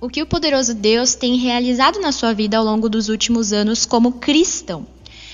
o 0.01 0.09
que 0.09 0.23
o 0.23 0.27
poderoso 0.27 0.75
Deus 0.75 1.15
tem 1.15 1.37
realizado 1.37 2.01
na 2.01 2.13
sua 2.13 2.33
vida 2.33 2.57
ao 2.57 2.65
longo 2.65 2.89
dos 2.89 3.09
últimos 3.09 3.53
anos 3.53 3.85
como 3.85 4.13
cristão. 4.13 4.87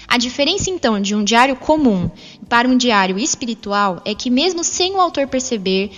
A 0.08 0.18
diferença 0.18 0.70
então 0.70 1.00
de 1.00 1.14
um 1.14 1.24
diário 1.24 1.56
comum 1.56 2.10
para 2.48 2.68
um 2.68 2.76
diário 2.76 3.18
espiritual 3.18 4.00
é 4.04 4.14
que, 4.14 4.30
mesmo 4.30 4.62
sem 4.62 4.92
o 4.94 5.00
autor 5.00 5.26
perceber 5.26 5.90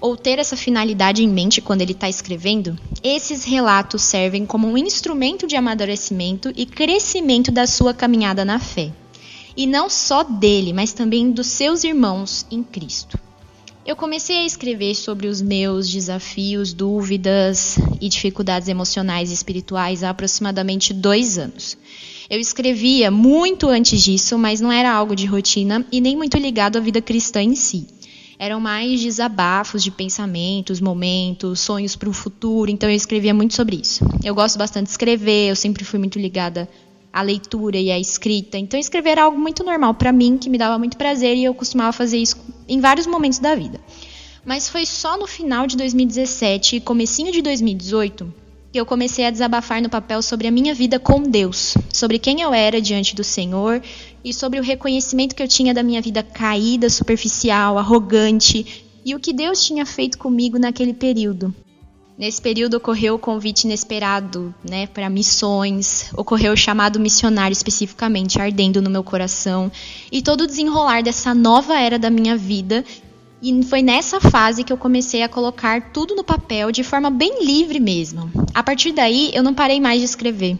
ou 0.00 0.16
ter 0.16 0.38
essa 0.40 0.56
finalidade 0.56 1.22
em 1.22 1.28
mente 1.28 1.60
quando 1.60 1.80
ele 1.80 1.92
está 1.92 2.08
escrevendo, 2.08 2.76
esses 3.04 3.44
relatos 3.44 4.02
servem 4.02 4.44
como 4.44 4.66
um 4.66 4.76
instrumento 4.76 5.46
de 5.46 5.54
amadurecimento 5.54 6.52
e 6.56 6.66
crescimento 6.66 7.52
da 7.52 7.68
sua 7.68 7.94
caminhada 7.94 8.44
na 8.44 8.58
fé. 8.58 8.92
E 9.56 9.66
não 9.66 9.88
só 9.88 10.24
dele, 10.24 10.72
mas 10.72 10.92
também 10.92 11.30
dos 11.30 11.46
seus 11.46 11.84
irmãos 11.84 12.44
em 12.50 12.64
Cristo. 12.64 13.18
Eu 13.84 13.96
comecei 13.96 14.38
a 14.38 14.46
escrever 14.46 14.94
sobre 14.94 15.26
os 15.26 15.42
meus 15.42 15.88
desafios, 15.88 16.72
dúvidas 16.72 17.76
e 18.00 18.08
dificuldades 18.08 18.68
emocionais 18.68 19.30
e 19.30 19.34
espirituais 19.34 20.02
há 20.02 20.10
aproximadamente 20.10 20.92
dois 20.92 21.36
anos. 21.36 21.76
Eu 22.32 22.40
escrevia 22.40 23.10
muito 23.10 23.68
antes 23.68 24.00
disso, 24.00 24.38
mas 24.38 24.58
não 24.58 24.72
era 24.72 24.90
algo 24.90 25.14
de 25.14 25.26
rotina 25.26 25.84
e 25.92 26.00
nem 26.00 26.16
muito 26.16 26.38
ligado 26.38 26.78
à 26.78 26.80
vida 26.80 27.02
cristã 27.02 27.42
em 27.42 27.54
si. 27.54 27.86
Eram 28.38 28.58
mais 28.58 29.02
desabafos 29.02 29.84
de 29.84 29.90
pensamentos, 29.90 30.80
momentos, 30.80 31.60
sonhos 31.60 31.94
para 31.94 32.08
o 32.08 32.12
futuro, 32.14 32.70
então 32.70 32.88
eu 32.88 32.96
escrevia 32.96 33.34
muito 33.34 33.54
sobre 33.54 33.76
isso. 33.76 34.02
Eu 34.24 34.34
gosto 34.34 34.58
bastante 34.58 34.86
de 34.86 34.92
escrever, 34.92 35.50
eu 35.50 35.54
sempre 35.54 35.84
fui 35.84 35.98
muito 35.98 36.18
ligada 36.18 36.66
à 37.12 37.20
leitura 37.20 37.76
e 37.76 37.90
à 37.90 37.98
escrita, 37.98 38.56
então 38.56 38.80
escrever 38.80 39.10
era 39.10 39.24
algo 39.24 39.38
muito 39.38 39.62
normal 39.62 39.92
para 39.92 40.10
mim, 40.10 40.38
que 40.38 40.48
me 40.48 40.56
dava 40.56 40.78
muito 40.78 40.96
prazer 40.96 41.36
e 41.36 41.44
eu 41.44 41.52
costumava 41.52 41.92
fazer 41.92 42.16
isso 42.16 42.38
em 42.66 42.80
vários 42.80 43.06
momentos 43.06 43.40
da 43.40 43.54
vida. 43.54 43.78
Mas 44.42 44.70
foi 44.70 44.86
só 44.86 45.18
no 45.18 45.26
final 45.26 45.66
de 45.66 45.76
2017 45.76 46.76
e 46.76 46.80
comecinho 46.80 47.30
de 47.30 47.42
2018 47.42 48.41
que 48.72 48.80
eu 48.80 48.86
comecei 48.86 49.26
a 49.26 49.30
desabafar 49.30 49.82
no 49.82 49.90
papel 49.90 50.22
sobre 50.22 50.48
a 50.48 50.50
minha 50.50 50.74
vida 50.74 50.98
com 50.98 51.22
Deus, 51.22 51.76
sobre 51.92 52.18
quem 52.18 52.40
eu 52.40 52.54
era 52.54 52.80
diante 52.80 53.14
do 53.14 53.22
Senhor 53.22 53.82
e 54.24 54.32
sobre 54.32 54.58
o 54.58 54.62
reconhecimento 54.62 55.34
que 55.34 55.42
eu 55.42 55.48
tinha 55.48 55.74
da 55.74 55.82
minha 55.82 56.00
vida 56.00 56.22
caída, 56.22 56.88
superficial, 56.88 57.76
arrogante 57.76 58.82
e 59.04 59.14
o 59.14 59.20
que 59.20 59.34
Deus 59.34 59.62
tinha 59.62 59.84
feito 59.84 60.16
comigo 60.16 60.58
naquele 60.58 60.94
período. 60.94 61.54
Nesse 62.16 62.40
período 62.40 62.74
ocorreu 62.74 63.16
o 63.16 63.18
convite 63.18 63.64
inesperado, 63.64 64.54
né, 64.66 64.86
para 64.86 65.10
missões, 65.10 66.10
ocorreu 66.16 66.52
o 66.52 66.56
chamado 66.56 67.00
missionário 67.00 67.52
especificamente 67.52 68.40
ardendo 68.40 68.80
no 68.80 68.88
meu 68.88 69.02
coração 69.02 69.70
e 70.10 70.22
todo 70.22 70.42
o 70.42 70.46
desenrolar 70.46 71.02
dessa 71.02 71.34
nova 71.34 71.78
era 71.78 71.98
da 71.98 72.08
minha 72.08 72.36
vida. 72.36 72.84
E 73.44 73.60
foi 73.64 73.82
nessa 73.82 74.20
fase 74.20 74.62
que 74.62 74.72
eu 74.72 74.76
comecei 74.76 75.20
a 75.20 75.28
colocar 75.28 75.92
tudo 75.92 76.14
no 76.14 76.22
papel 76.22 76.70
de 76.70 76.84
forma 76.84 77.10
bem 77.10 77.44
livre 77.44 77.80
mesmo. 77.80 78.30
A 78.54 78.62
partir 78.62 78.92
daí, 78.92 79.32
eu 79.34 79.42
não 79.42 79.52
parei 79.52 79.80
mais 79.80 79.98
de 79.98 80.04
escrever. 80.04 80.56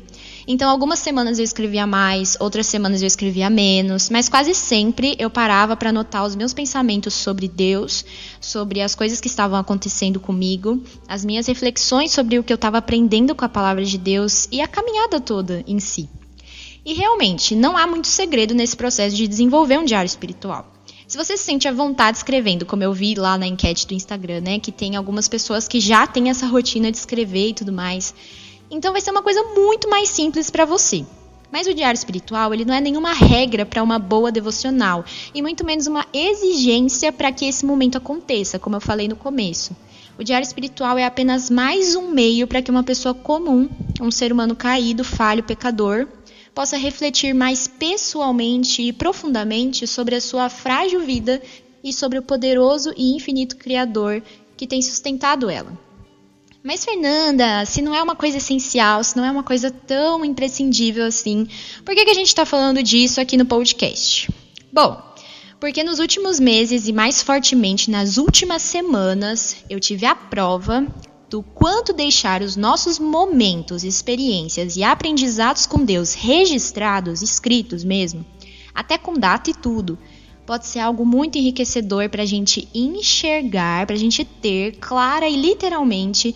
Então, 0.48 0.68
algumas 0.68 0.98
semanas 0.98 1.38
eu 1.38 1.44
escrevia 1.44 1.86
mais, 1.86 2.36
outras 2.40 2.66
semanas 2.66 3.00
eu 3.00 3.06
escrevia 3.06 3.48
menos, 3.48 4.10
mas 4.10 4.28
quase 4.28 4.52
sempre 4.52 5.14
eu 5.16 5.30
parava 5.30 5.76
para 5.76 5.90
anotar 5.90 6.24
os 6.24 6.34
meus 6.34 6.52
pensamentos 6.52 7.14
sobre 7.14 7.46
Deus, 7.46 8.04
sobre 8.40 8.80
as 8.80 8.96
coisas 8.96 9.20
que 9.20 9.28
estavam 9.28 9.56
acontecendo 9.56 10.18
comigo, 10.18 10.82
as 11.06 11.24
minhas 11.24 11.46
reflexões 11.46 12.10
sobre 12.10 12.36
o 12.36 12.42
que 12.42 12.52
eu 12.52 12.56
estava 12.56 12.78
aprendendo 12.78 13.32
com 13.32 13.44
a 13.44 13.48
palavra 13.48 13.84
de 13.84 13.96
Deus 13.96 14.48
e 14.50 14.60
a 14.60 14.66
caminhada 14.66 15.20
toda 15.20 15.62
em 15.68 15.78
si. 15.78 16.08
E 16.84 16.94
realmente, 16.94 17.54
não 17.54 17.76
há 17.76 17.86
muito 17.86 18.08
segredo 18.08 18.54
nesse 18.54 18.76
processo 18.76 19.14
de 19.14 19.28
desenvolver 19.28 19.78
um 19.78 19.84
diário 19.84 20.08
espiritual. 20.08 20.71
Se 21.12 21.18
você 21.18 21.36
se 21.36 21.44
sente 21.44 21.68
à 21.68 21.72
vontade 21.72 22.16
escrevendo, 22.16 22.64
como 22.64 22.82
eu 22.82 22.90
vi 22.90 23.14
lá 23.14 23.36
na 23.36 23.46
enquete 23.46 23.86
do 23.86 23.92
Instagram, 23.92 24.40
né, 24.40 24.58
que 24.58 24.72
tem 24.72 24.96
algumas 24.96 25.28
pessoas 25.28 25.68
que 25.68 25.78
já 25.78 26.06
têm 26.06 26.30
essa 26.30 26.46
rotina 26.46 26.90
de 26.90 26.96
escrever 26.96 27.50
e 27.50 27.52
tudo 27.52 27.70
mais, 27.70 28.14
então 28.70 28.92
vai 28.92 29.00
ser 29.02 29.10
uma 29.10 29.20
coisa 29.20 29.42
muito 29.54 29.90
mais 29.90 30.08
simples 30.08 30.48
para 30.48 30.64
você. 30.64 31.04
Mas 31.50 31.66
o 31.66 31.74
diário 31.74 31.98
espiritual, 31.98 32.54
ele 32.54 32.64
não 32.64 32.72
é 32.72 32.80
nenhuma 32.80 33.12
regra 33.12 33.66
para 33.66 33.82
uma 33.82 33.98
boa 33.98 34.32
devocional, 34.32 35.04
e 35.34 35.42
muito 35.42 35.66
menos 35.66 35.86
uma 35.86 36.06
exigência 36.14 37.12
para 37.12 37.30
que 37.30 37.44
esse 37.44 37.66
momento 37.66 37.98
aconteça, 37.98 38.58
como 38.58 38.76
eu 38.76 38.80
falei 38.80 39.06
no 39.06 39.14
começo. 39.14 39.76
O 40.18 40.24
diário 40.24 40.46
espiritual 40.46 40.96
é 40.96 41.04
apenas 41.04 41.50
mais 41.50 41.94
um 41.94 42.08
meio 42.08 42.46
para 42.46 42.62
que 42.62 42.70
uma 42.70 42.82
pessoa 42.82 43.12
comum, 43.12 43.68
um 44.00 44.10
ser 44.10 44.32
humano 44.32 44.56
caído, 44.56 45.04
falho, 45.04 45.42
pecador, 45.42 46.08
possa 46.54 46.76
refletir 46.76 47.34
mais 47.34 47.66
pessoalmente 47.66 48.82
e 48.82 48.92
profundamente 48.92 49.86
sobre 49.86 50.14
a 50.14 50.20
sua 50.20 50.48
frágil 50.48 51.00
vida 51.00 51.42
e 51.82 51.92
sobre 51.92 52.18
o 52.18 52.22
poderoso 52.22 52.92
e 52.96 53.14
infinito 53.14 53.56
Criador 53.56 54.22
que 54.56 54.66
tem 54.66 54.82
sustentado 54.82 55.50
ela. 55.50 55.76
Mas, 56.62 56.84
Fernanda, 56.84 57.64
se 57.66 57.82
não 57.82 57.92
é 57.94 58.00
uma 58.00 58.14
coisa 58.14 58.36
essencial, 58.36 59.02
se 59.02 59.16
não 59.16 59.24
é 59.24 59.30
uma 59.30 59.42
coisa 59.42 59.70
tão 59.70 60.24
imprescindível 60.24 61.04
assim, 61.04 61.48
por 61.84 61.94
que, 61.94 62.04
que 62.04 62.10
a 62.10 62.14
gente 62.14 62.28
está 62.28 62.46
falando 62.46 62.82
disso 62.82 63.20
aqui 63.20 63.36
no 63.36 63.44
podcast? 63.44 64.30
Bom, 64.72 65.02
porque 65.58 65.82
nos 65.82 65.98
últimos 65.98 66.38
meses 66.38 66.86
e 66.86 66.92
mais 66.92 67.20
fortemente 67.20 67.90
nas 67.90 68.16
últimas 68.16 68.62
semanas, 68.62 69.56
eu 69.68 69.80
tive 69.80 70.06
a 70.06 70.14
prova 70.14 70.86
do 71.32 71.42
quanto 71.42 71.94
deixar 71.94 72.42
os 72.42 72.56
nossos 72.56 72.98
momentos, 72.98 73.84
experiências 73.84 74.76
e 74.76 74.84
aprendizados 74.84 75.64
com 75.64 75.82
Deus 75.82 76.12
registrados, 76.12 77.22
escritos 77.22 77.82
mesmo, 77.82 78.22
até 78.74 78.98
com 78.98 79.14
data 79.14 79.48
e 79.48 79.54
tudo, 79.54 79.98
pode 80.44 80.66
ser 80.66 80.80
algo 80.80 81.06
muito 81.06 81.38
enriquecedor 81.38 82.10
para 82.10 82.22
a 82.22 82.26
gente 82.26 82.68
enxergar, 82.74 83.86
para 83.86 83.96
a 83.96 83.98
gente 83.98 84.26
ter 84.26 84.72
clara 84.72 85.26
e 85.26 85.34
literalmente 85.34 86.34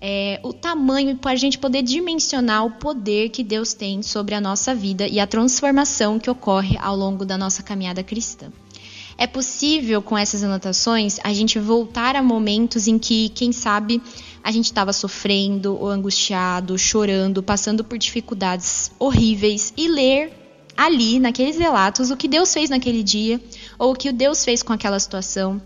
é, 0.00 0.40
o 0.42 0.52
tamanho, 0.52 1.16
para 1.16 1.30
a 1.30 1.36
gente 1.36 1.56
poder 1.56 1.82
dimensionar 1.82 2.66
o 2.66 2.72
poder 2.72 3.28
que 3.28 3.44
Deus 3.44 3.74
tem 3.74 4.02
sobre 4.02 4.34
a 4.34 4.40
nossa 4.40 4.74
vida 4.74 5.06
e 5.06 5.20
a 5.20 5.26
transformação 5.26 6.18
que 6.18 6.28
ocorre 6.28 6.76
ao 6.78 6.96
longo 6.96 7.24
da 7.24 7.38
nossa 7.38 7.62
caminhada 7.62 8.02
cristã. 8.02 8.50
É 9.16 9.26
possível, 9.26 10.00
com 10.02 10.16
essas 10.16 10.42
anotações, 10.42 11.18
a 11.22 11.32
gente 11.32 11.58
voltar 11.58 12.16
a 12.16 12.22
momentos 12.22 12.86
em 12.88 12.98
que, 12.98 13.28
quem 13.30 13.52
sabe, 13.52 14.00
a 14.42 14.50
gente 14.50 14.66
estava 14.66 14.92
sofrendo 14.92 15.78
ou 15.78 15.88
angustiado, 15.88 16.78
chorando, 16.78 17.42
passando 17.42 17.84
por 17.84 17.98
dificuldades 17.98 18.90
horríveis 18.98 19.72
e 19.76 19.88
ler 19.88 20.32
ali, 20.76 21.20
naqueles 21.20 21.56
relatos, 21.58 22.10
o 22.10 22.16
que 22.16 22.26
Deus 22.26 22.52
fez 22.52 22.70
naquele 22.70 23.02
dia 23.02 23.40
ou 23.78 23.92
o 23.92 23.96
que 23.96 24.10
Deus 24.10 24.44
fez 24.44 24.62
com 24.62 24.72
aquela 24.72 24.98
situação. 24.98 25.60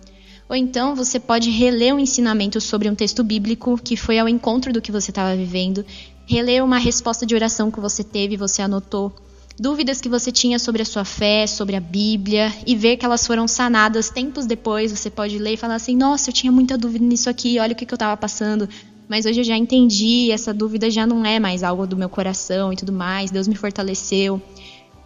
Ou 0.49 0.55
então 0.55 0.95
você 0.95 1.19
pode 1.19 1.51
reler 1.51 1.95
um 1.95 1.99
ensinamento 1.99 2.61
sobre 2.61 2.89
um 2.89 2.95
texto 2.95 3.25
bíblico 3.25 3.79
que 3.83 3.97
foi 3.97 4.19
ao 4.19 4.29
encontro 4.29 4.73
do 4.73 4.81
que 4.81 4.93
você 4.93 5.11
estava 5.11 5.35
vivendo, 5.35 5.85
reler 6.27 6.65
uma 6.65 6.79
resposta 6.79 7.25
de 7.25 7.35
oração 7.35 7.71
que 7.71 7.81
você 7.81 8.05
teve, 8.05 8.37
você 8.37 8.63
anotou, 8.63 9.13
dúvidas 9.59 10.01
que 10.01 10.09
você 10.09 10.31
tinha 10.31 10.59
sobre 10.59 10.83
a 10.83 10.85
sua 10.85 11.05
fé, 11.05 11.47
sobre 11.47 11.77
a 11.77 11.81
Bíblia, 11.81 12.53
e 12.67 12.77
ver 12.77 12.97
que 12.97 13.05
elas 13.05 13.27
foram 13.27 13.49
sanadas 13.49 14.11
tempos 14.11 14.47
depois. 14.47 14.93
Você 14.93 15.11
pode 15.11 15.39
ler 15.39 15.55
e 15.55 15.57
falar 15.57 15.77
assim: 15.77 15.97
Nossa, 15.97 16.31
eu 16.31 16.35
tinha 16.35 16.53
muita 16.53 16.77
dúvida 16.77 17.05
nisso 17.05 17.31
aqui, 17.31 17.59
olha 17.59 17.73
o 17.73 17.77
que, 17.77 17.87
que 17.87 17.93
eu 17.93 17.97
estava 17.97 18.17
passando. 18.17 18.69
Mas 19.09 19.25
hoje 19.25 19.41
eu 19.41 19.45
já 19.45 19.57
entendi, 19.57 20.31
essa 20.33 20.53
dúvida 20.53 20.91
já 20.91 21.07
não 21.07 21.25
é 21.25 21.39
mais 21.39 21.63
algo 21.63 21.87
do 21.87 21.97
meu 21.97 22.09
coração 22.09 22.73
e 22.73 22.77
tudo 22.77 22.93
mais. 22.93 23.31
Deus 23.31 23.47
me 23.47 23.55
fortaleceu. 23.55 24.43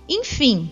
Enfim, 0.09 0.71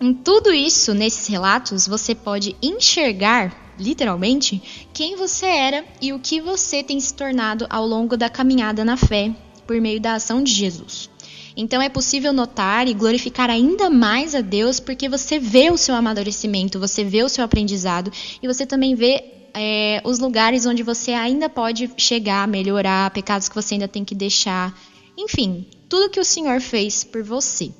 em 0.00 0.14
tudo 0.14 0.52
isso, 0.52 0.94
nesses 0.94 1.28
relatos, 1.28 1.86
você 1.86 2.14
pode 2.14 2.56
enxergar, 2.62 3.74
literalmente, 3.78 4.88
quem 4.92 5.16
você 5.16 5.46
era 5.46 5.84
e 6.00 6.12
o 6.14 6.18
que 6.18 6.40
você 6.40 6.82
tem 6.82 6.98
se 6.98 7.12
tornado 7.14 7.66
ao 7.68 7.86
longo 7.86 8.16
da 8.16 8.30
caminhada 8.30 8.84
na 8.84 8.96
fé 8.96 9.32
por 9.66 9.78
meio 9.80 10.00
da 10.00 10.14
ação 10.14 10.42
de 10.42 10.50
Jesus. 10.50 11.11
Então 11.56 11.82
é 11.82 11.88
possível 11.88 12.32
notar 12.32 12.88
e 12.88 12.94
glorificar 12.94 13.50
ainda 13.50 13.90
mais 13.90 14.34
a 14.34 14.40
Deus 14.40 14.80
porque 14.80 15.08
você 15.08 15.38
vê 15.38 15.70
o 15.70 15.76
seu 15.76 15.94
amadurecimento, 15.94 16.80
você 16.80 17.04
vê 17.04 17.22
o 17.22 17.28
seu 17.28 17.44
aprendizado 17.44 18.10
e 18.42 18.46
você 18.46 18.64
também 18.64 18.94
vê 18.94 19.24
é, 19.54 20.00
os 20.04 20.18
lugares 20.18 20.66
onde 20.66 20.82
você 20.82 21.12
ainda 21.12 21.48
pode 21.48 21.90
chegar, 21.96 22.48
melhorar, 22.48 23.10
pecados 23.10 23.48
que 23.48 23.54
você 23.54 23.74
ainda 23.74 23.88
tem 23.88 24.04
que 24.04 24.14
deixar. 24.14 24.74
Enfim, 25.16 25.66
tudo 25.88 26.10
que 26.10 26.20
o 26.20 26.24
Senhor 26.24 26.60
fez 26.60 27.04
por 27.04 27.22
você. 27.22 27.70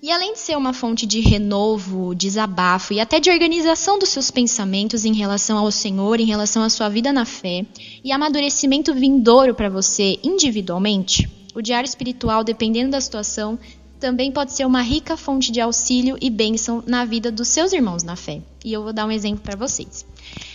E 0.00 0.12
além 0.12 0.32
de 0.32 0.38
ser 0.38 0.56
uma 0.56 0.72
fonte 0.72 1.04
de 1.06 1.18
renovo, 1.20 2.14
desabafo 2.14 2.92
e 2.92 3.00
até 3.00 3.18
de 3.18 3.30
organização 3.30 3.98
dos 3.98 4.10
seus 4.10 4.30
pensamentos 4.30 5.04
em 5.04 5.12
relação 5.12 5.58
ao 5.58 5.72
Senhor, 5.72 6.20
em 6.20 6.24
relação 6.24 6.62
à 6.62 6.70
sua 6.70 6.88
vida 6.88 7.12
na 7.12 7.24
fé, 7.24 7.66
e 8.04 8.12
amadurecimento 8.12 8.94
vindouro 8.94 9.56
para 9.56 9.68
você 9.68 10.16
individualmente, 10.22 11.28
o 11.54 11.62
diário 11.62 11.88
espiritual, 11.88 12.44
dependendo 12.44 12.90
da 12.90 13.00
situação, 13.00 13.58
também 13.98 14.30
pode 14.30 14.52
ser 14.52 14.64
uma 14.64 14.80
rica 14.80 15.16
fonte 15.16 15.50
de 15.50 15.60
auxílio 15.60 16.16
e 16.20 16.30
bênção 16.30 16.82
na 16.86 17.04
vida 17.04 17.32
dos 17.32 17.48
seus 17.48 17.72
irmãos 17.72 18.02
na 18.02 18.14
fé. 18.14 18.40
E 18.64 18.72
eu 18.72 18.82
vou 18.82 18.92
dar 18.92 19.06
um 19.06 19.10
exemplo 19.10 19.40
para 19.42 19.56
vocês. 19.56 20.06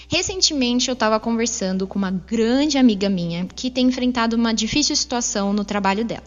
Recentemente 0.07 0.89
eu 0.89 0.93
estava 0.93 1.19
conversando 1.19 1.85
com 1.87 1.97
uma 1.97 2.11
grande 2.11 2.77
amiga 2.77 3.09
minha 3.09 3.45
que 3.45 3.69
tem 3.69 3.87
enfrentado 3.87 4.35
uma 4.35 4.53
difícil 4.53 4.95
situação 4.95 5.51
no 5.51 5.65
trabalho 5.65 6.05
dela. 6.05 6.23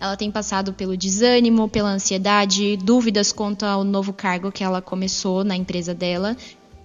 Ela 0.00 0.16
tem 0.16 0.30
passado 0.30 0.72
pelo 0.72 0.96
desânimo, 0.96 1.68
pela 1.68 1.90
ansiedade, 1.90 2.76
dúvidas 2.76 3.32
quanto 3.32 3.64
ao 3.64 3.82
novo 3.82 4.12
cargo 4.12 4.52
que 4.52 4.62
ela 4.62 4.80
começou 4.80 5.44
na 5.44 5.56
empresa 5.56 5.92
dela. 5.92 6.36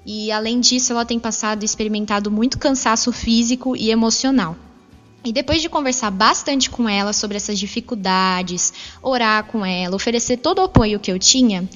E 0.06 0.32
além 0.32 0.60
disso, 0.60 0.92
ela 0.92 1.06
tem 1.06 1.20
passado 1.20 1.62
e 1.62 1.66
experimentado 1.66 2.30
muito 2.32 2.58
cansaço 2.58 3.12
físico 3.12 3.76
e 3.76 3.92
emocional. 3.92 4.56
E 5.26 5.32
depois 5.32 5.62
de 5.62 5.70
conversar 5.70 6.12
bastante 6.12 6.70
com 6.70 6.88
ela 6.88 7.14
sobre 7.14 7.38
essas 7.38 7.58
dificuldades, 7.58 8.74
orar 9.02 9.46
com 9.46 9.66
ela, 9.66 9.96
oferecer 9.96 10.38
todo 10.38 10.60
o 10.60 10.64
apoio 10.64 11.00
que 11.00 11.12
eu 11.12 11.18
tinha, 11.18 11.68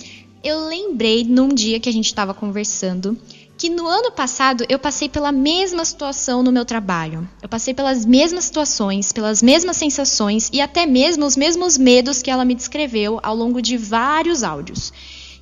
eu 0.44 0.68
lembrei 0.68 1.24
num 1.24 1.48
dia 1.48 1.80
que 1.80 1.88
a 1.88 1.94
gente 1.94 2.08
estava 2.08 2.34
conversando 2.34 3.18
que 3.58 3.70
no 3.70 3.88
ano 3.88 4.12
passado 4.12 4.64
eu 4.70 4.78
passei 4.78 5.10
pela 5.10 5.32
mesma 5.32 5.84
situação 5.84 6.44
no 6.44 6.52
meu 6.52 6.64
trabalho. 6.64 7.28
Eu 7.42 7.50
passei 7.50 7.74
pelas 7.74 8.06
mesmas 8.06 8.46
situações, 8.46 9.12
pelas 9.12 9.42
mesmas 9.42 9.78
sensações 9.78 10.50
e 10.54 10.62
até 10.62 10.86
mesmo 10.86 11.26
os 11.26 11.36
mesmos 11.36 11.76
medos 11.76 12.22
que 12.22 12.30
ela 12.30 12.46
me 12.46 12.54
descreveu 12.54 13.20
ao 13.24 13.36
longo 13.36 13.60
de 13.60 13.76
vários 13.76 14.44
áudios. 14.44 14.94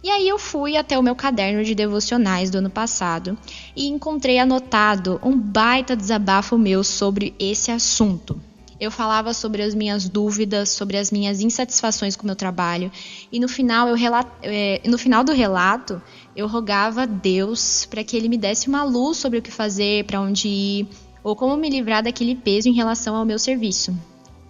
E 0.05 0.09
aí 0.11 0.29
eu 0.29 0.37
fui 0.37 0.77
até 0.77 0.99
o 0.99 1.01
meu 1.01 1.15
caderno 1.15 1.63
de 1.63 1.73
devocionais 1.73 2.51
do 2.51 2.59
ano 2.59 2.69
passado 2.69 3.35
e 3.75 3.87
encontrei 3.87 4.37
anotado 4.37 5.19
um 5.23 5.35
baita 5.35 5.95
desabafo 5.95 6.59
meu 6.59 6.83
sobre 6.83 7.33
esse 7.39 7.71
assunto. 7.71 8.39
Eu 8.79 8.91
falava 8.91 9.33
sobre 9.33 9.63
as 9.63 9.73
minhas 9.73 10.07
dúvidas, 10.07 10.69
sobre 10.69 10.97
as 10.97 11.09
minhas 11.09 11.41
insatisfações 11.41 12.15
com 12.15 12.21
o 12.21 12.27
meu 12.27 12.35
trabalho, 12.35 12.91
e 13.31 13.39
no 13.39 13.47
final, 13.47 13.87
eu 13.87 13.95
é, 14.43 14.79
no 14.85 14.99
final 14.99 15.23
do 15.23 15.31
relato 15.31 15.99
eu 16.35 16.45
rogava 16.45 17.01
a 17.01 17.07
Deus 17.07 17.87
para 17.87 18.03
que 18.03 18.15
ele 18.15 18.29
me 18.29 18.37
desse 18.37 18.67
uma 18.67 18.83
luz 18.83 19.17
sobre 19.17 19.39
o 19.39 19.41
que 19.41 19.49
fazer, 19.49 20.05
para 20.05 20.21
onde 20.21 20.47
ir, 20.47 20.87
ou 21.23 21.35
como 21.35 21.57
me 21.57 21.67
livrar 21.67 22.03
daquele 22.03 22.35
peso 22.35 22.69
em 22.69 22.73
relação 22.73 23.15
ao 23.15 23.25
meu 23.25 23.39
serviço. 23.39 23.97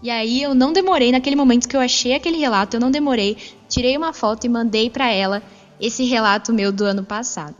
E 0.04 0.10
aí 0.10 0.42
eu 0.42 0.54
não 0.54 0.74
demorei, 0.74 1.12
naquele 1.12 1.36
momento 1.36 1.68
que 1.68 1.76
eu 1.76 1.82
achei 1.82 2.14
aquele 2.14 2.38
relato, 2.38 2.76
eu 2.76 2.82
não 2.82 2.92
demorei, 2.92 3.38
tirei 3.68 3.98
uma 3.98 4.14
foto 4.14 4.46
e 4.46 4.50
mandei 4.50 4.90
para 4.90 5.12
ela 5.12 5.42
esse 5.80 6.04
relato 6.04 6.54
meu 6.54 6.72
do 6.72 6.84
ano 6.86 7.04
passado. 7.04 7.58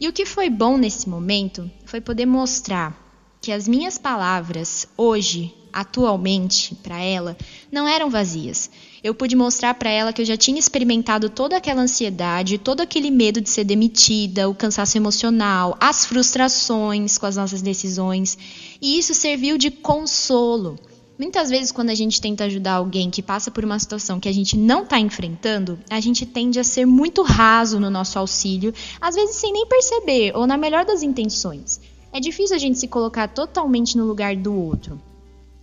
E 0.00 0.08
o 0.08 0.12
que 0.12 0.24
foi 0.24 0.48
bom 0.48 0.76
nesse 0.76 1.08
momento 1.08 1.70
foi 1.84 2.00
poder 2.00 2.26
mostrar 2.26 2.96
que 3.40 3.52
as 3.52 3.66
minhas 3.66 3.98
palavras 3.98 4.86
hoje 4.96 5.54
atualmente 5.72 6.74
para 6.74 7.00
ela 7.00 7.36
não 7.70 7.86
eram 7.86 8.10
vazias. 8.10 8.70
Eu 9.02 9.14
pude 9.14 9.34
mostrar 9.34 9.74
para 9.74 9.88
ela 9.90 10.12
que 10.12 10.20
eu 10.20 10.26
já 10.26 10.36
tinha 10.36 10.58
experimentado 10.58 11.30
toda 11.30 11.56
aquela 11.56 11.82
ansiedade, 11.82 12.58
todo 12.58 12.80
aquele 12.80 13.10
medo 13.10 13.40
de 13.40 13.48
ser 13.48 13.64
demitida, 13.64 14.48
o 14.48 14.54
cansaço 14.54 14.96
emocional, 14.98 15.76
as 15.80 16.04
frustrações 16.04 17.16
com 17.16 17.26
as 17.26 17.36
nossas 17.36 17.62
decisões, 17.62 18.36
e 18.80 18.98
isso 18.98 19.14
serviu 19.14 19.56
de 19.56 19.70
consolo. 19.70 20.78
Muitas 21.20 21.50
vezes, 21.50 21.70
quando 21.70 21.90
a 21.90 21.94
gente 21.94 22.18
tenta 22.18 22.44
ajudar 22.44 22.76
alguém 22.76 23.10
que 23.10 23.20
passa 23.20 23.50
por 23.50 23.62
uma 23.62 23.78
situação 23.78 24.18
que 24.18 24.26
a 24.26 24.32
gente 24.32 24.56
não 24.56 24.84
está 24.84 24.98
enfrentando, 24.98 25.78
a 25.90 26.00
gente 26.00 26.24
tende 26.24 26.58
a 26.58 26.64
ser 26.64 26.86
muito 26.86 27.22
raso 27.22 27.78
no 27.78 27.90
nosso 27.90 28.18
auxílio, 28.18 28.72
às 28.98 29.16
vezes 29.16 29.36
sem 29.36 29.52
nem 29.52 29.66
perceber, 29.66 30.34
ou 30.34 30.46
na 30.46 30.56
melhor 30.56 30.86
das 30.86 31.02
intenções. 31.02 31.78
É 32.10 32.18
difícil 32.20 32.56
a 32.56 32.58
gente 32.58 32.78
se 32.78 32.88
colocar 32.88 33.28
totalmente 33.28 33.98
no 33.98 34.06
lugar 34.06 34.34
do 34.34 34.54
outro 34.54 34.98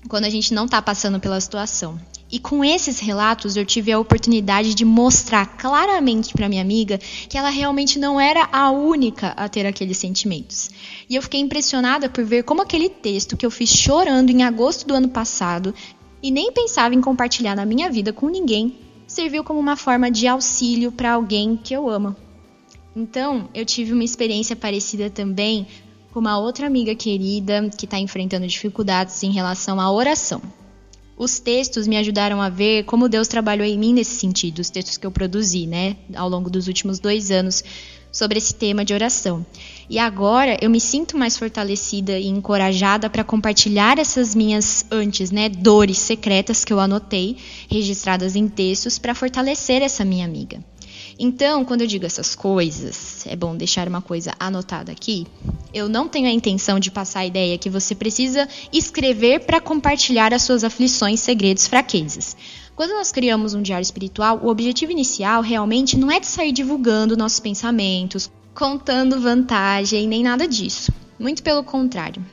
quando 0.08 0.26
a 0.26 0.30
gente 0.30 0.54
não 0.54 0.66
está 0.66 0.80
passando 0.80 1.20
pela 1.20 1.42
situação. 1.42 2.00
E 2.29 2.39
com 2.39 2.63
esses 2.63 3.00
relatos 3.00 3.55
eu 3.55 3.65
tive 3.65 3.91
a 3.91 4.00
oportunidade 4.00 4.74
de 4.74 4.84
mostrar 4.84 5.46
claramente 5.46 6.34
para 6.34 6.50
minha 6.50 6.62
amiga 6.62 7.00
que 7.29 7.38
ela 7.38 7.50
realmente 7.50 7.98
não 7.98 8.19
era 8.19 8.50
a 8.51 8.69
única 8.69 9.29
a 9.29 9.48
ter 9.48 9.65
aqueles 9.65 9.98
sentimentos. 9.98 10.69
E 11.10 11.15
eu 11.15 11.22
fiquei 11.22 11.39
impressionada 11.39 12.10
por 12.10 12.25
ver 12.25 12.43
como 12.43 12.62
aquele 12.62 12.89
texto 12.89 13.38
que 13.38 13.46
eu 13.46 13.51
fiz 13.51 13.69
chorando 13.69 14.29
em 14.29 14.43
agosto 14.43 14.86
do 14.86 14.93
ano 14.93 15.07
passado 15.07 15.74
e 16.22 16.29
nem 16.29 16.51
pensava 16.51 16.93
em 16.93 17.01
compartilhar 17.01 17.55
na 17.55 17.65
minha 17.65 17.89
vida 17.89 18.12
com 18.12 18.27
ninguém, 18.27 18.77
serviu 19.07 19.43
como 19.43 19.60
uma 19.60 19.77
forma 19.77 20.12
de 20.12 20.27
auxílio 20.27 20.91
para 20.91 21.13
alguém 21.13 21.55
que 21.55 21.74
eu 21.74 21.89
amo. 21.89 22.13
Então, 22.93 23.48
eu 23.53 23.63
tive 23.63 23.93
uma 23.93 24.03
experiência 24.03 24.55
parecida 24.55 25.10
também 25.10 25.65
com 26.12 26.19
uma 26.19 26.39
outra 26.39 26.67
amiga 26.67 26.93
querida 26.96 27.69
que 27.77 27.86
está 27.86 28.00
enfrentando 28.00 28.48
dificuldades 28.48 29.22
em 29.24 29.31
relação 29.31 29.79
à 29.79 29.89
oração. 29.89 30.41
Os 31.17 31.39
textos 31.39 31.88
me 31.88 31.97
ajudaram 31.97 32.39
a 32.39 32.47
ver 32.47 32.83
como 32.83 33.09
Deus 33.09 33.27
trabalhou 33.27 33.65
em 33.65 33.77
mim 33.77 33.91
nesse 33.91 34.19
sentido, 34.19 34.59
os 34.59 34.69
textos 34.69 34.97
que 34.97 35.07
eu 35.07 35.12
produzi, 35.12 35.65
né, 35.65 35.95
ao 36.15 36.29
longo 36.29 36.47
dos 36.47 36.67
últimos 36.67 37.00
dois 37.00 37.31
anos 37.31 37.63
sobre 38.12 38.38
esse 38.38 38.53
tema 38.53 38.86
de 38.86 38.93
oração. 38.93 39.43
E 39.89 39.97
agora 39.97 40.57
eu 40.62 40.69
me 40.69 40.79
sinto 40.79 41.17
mais 41.17 41.36
fortalecida 41.36 42.19
e 42.19 42.27
encorajada 42.27 43.09
para 43.09 43.24
compartilhar 43.24 43.97
essas 43.97 44.36
minhas 44.36 44.86
antes, 44.91 45.31
né, 45.31 45.50
dores 45.50 45.97
secretas 45.97 46.63
que 46.63 46.71
eu 46.71 46.79
anotei, 46.79 47.38
registradas 47.67 48.36
em 48.36 48.47
textos, 48.47 49.00
para 49.00 49.15
fortalecer 49.15 49.81
essa 49.81 50.05
minha 50.05 50.25
amiga. 50.25 50.63
Então, 51.19 51.65
quando 51.65 51.81
eu 51.81 51.88
digo 51.88 52.05
essas 52.05 52.36
coisas, 52.36 53.25
é 53.25 53.36
bom 53.36 53.55
deixar 53.55 53.88
uma 53.88 54.01
coisa 54.01 54.33
anotada 54.39 54.91
aqui. 54.91 55.25
Eu 55.74 55.89
não 55.89 56.07
tenho 56.07 56.27
a 56.27 56.31
intenção 56.31 56.79
de 56.79 56.91
passar 56.91 57.21
a 57.21 57.25
ideia 57.25 57.57
que 57.57 57.71
você 57.71 57.95
precisa 57.95 58.47
escrever 58.71 59.39
para 59.39 59.59
compartilhar 59.59 60.31
as 60.31 60.43
suas 60.43 60.63
aflições, 60.63 61.19
segredos, 61.19 61.65
fraquezas. 61.65 62.38
Quando 62.75 62.91
nós 62.91 63.12
criamos 63.12 63.55
um 63.55 63.63
diário 63.63 63.83
espiritual, 63.83 64.39
o 64.43 64.47
objetivo 64.47 64.91
inicial 64.91 65.41
realmente 65.41 65.97
não 65.97 66.12
é 66.12 66.19
de 66.19 66.27
sair 66.27 66.51
divulgando 66.51 67.17
nossos 67.17 67.39
pensamentos, 67.39 68.29
contando 68.53 69.19
vantagem, 69.19 70.07
nem 70.07 70.21
nada 70.21 70.47
disso. 70.47 70.91
Muito 71.17 71.41
pelo 71.41 71.63
contrário. 71.63 72.24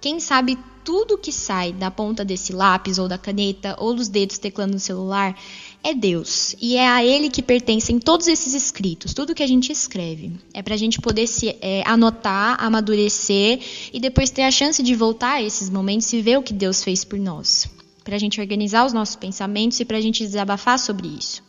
Quem 0.00 0.18
sabe 0.18 0.58
tudo 0.84 1.16
que 1.16 1.30
sai 1.30 1.72
da 1.72 1.90
ponta 1.90 2.24
desse 2.24 2.52
lápis 2.52 2.98
ou 2.98 3.06
da 3.06 3.16
caneta 3.16 3.76
ou 3.78 3.94
dos 3.94 4.08
dedos 4.08 4.38
teclando 4.38 4.72
no 4.72 4.80
celular 4.80 5.36
é 5.84 5.92
Deus. 5.94 6.54
E 6.60 6.76
é 6.76 6.88
a 6.88 7.04
Ele 7.04 7.28
que 7.28 7.42
pertencem 7.42 7.98
todos 7.98 8.28
esses 8.28 8.54
escritos, 8.54 9.12
tudo 9.12 9.34
que 9.34 9.42
a 9.42 9.46
gente 9.46 9.72
escreve. 9.72 10.32
É 10.54 10.62
para 10.62 10.74
a 10.74 10.78
gente 10.78 11.00
poder 11.00 11.26
se 11.26 11.56
é, 11.60 11.82
anotar, 11.84 12.56
amadurecer 12.62 13.60
e 13.92 13.98
depois 13.98 14.30
ter 14.30 14.42
a 14.42 14.50
chance 14.50 14.82
de 14.82 14.94
voltar 14.94 15.34
a 15.34 15.42
esses 15.42 15.68
momentos 15.68 16.12
e 16.12 16.22
ver 16.22 16.38
o 16.38 16.42
que 16.42 16.52
Deus 16.52 16.84
fez 16.84 17.04
por 17.04 17.18
nós. 17.18 17.68
Para 18.04 18.16
a 18.16 18.18
gente 18.18 18.40
organizar 18.40 18.86
os 18.86 18.92
nossos 18.92 19.16
pensamentos 19.16 19.78
e 19.80 19.84
para 19.84 19.98
a 19.98 20.00
gente 20.00 20.24
desabafar 20.24 20.78
sobre 20.78 21.08
isso. 21.08 21.42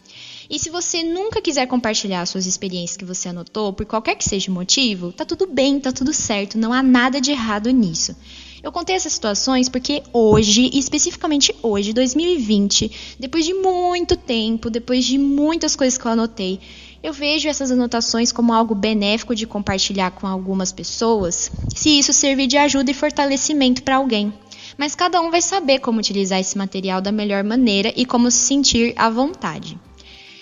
E 0.50 0.60
se 0.60 0.70
você 0.70 1.04
nunca 1.04 1.42
quiser 1.42 1.68
compartilhar 1.68 2.26
suas 2.26 2.46
experiências 2.46 2.98
que 2.98 3.06
você 3.06 3.30
anotou, 3.30 3.72
por 3.72 3.86
qualquer 3.86 4.16
que 4.16 4.24
seja 4.24 4.52
o 4.52 4.54
motivo, 4.54 5.12
tá 5.12 5.26
tudo 5.26 5.48
bem, 5.48 5.80
tá 5.80 5.92
tudo 5.92 6.14
certo, 6.14 6.58
não 6.58 6.74
há 6.74 6.84
nada 6.84 7.22
de 7.22 7.32
errado 7.32 7.70
nisso. 7.72 8.16
Eu 8.64 8.72
contei 8.72 8.96
essas 8.96 9.12
situações 9.12 9.68
porque 9.68 10.02
hoje, 10.14 10.70
especificamente 10.74 11.54
hoje, 11.62 11.92
2020, 11.92 13.18
depois 13.20 13.44
de 13.46 13.54
muito 13.54 14.16
tempo, 14.16 14.70
depois 14.70 15.04
de 15.04 15.18
muitas 15.18 15.76
coisas 15.76 15.98
que 15.98 16.06
eu 16.06 16.12
anotei, 16.12 16.62
eu 17.04 17.12
vejo 17.12 17.50
essas 17.50 17.72
anotações 17.72 18.32
como 18.32 18.54
algo 18.54 18.74
benéfico 18.74 19.36
de 19.36 19.46
compartilhar 19.46 20.12
com 20.12 20.26
algumas 20.26 20.72
pessoas, 20.72 21.52
se 21.76 22.00
isso 22.00 22.14
servir 22.14 22.48
de 22.48 22.56
ajuda 22.56 22.90
e 22.90 22.94
fortalecimento 22.94 23.84
para 23.84 23.98
alguém. 23.98 24.34
Mas 24.78 24.96
cada 24.96 25.20
um 25.20 25.30
vai 25.30 25.42
saber 25.42 25.80
como 25.80 26.00
utilizar 26.00 26.40
esse 26.40 26.58
material 26.58 27.02
da 27.02 27.12
melhor 27.12 27.44
maneira 27.44 27.92
e 27.98 28.06
como 28.06 28.32
se 28.32 28.38
sentir 28.38 28.94
à 28.96 29.10
vontade. 29.10 29.78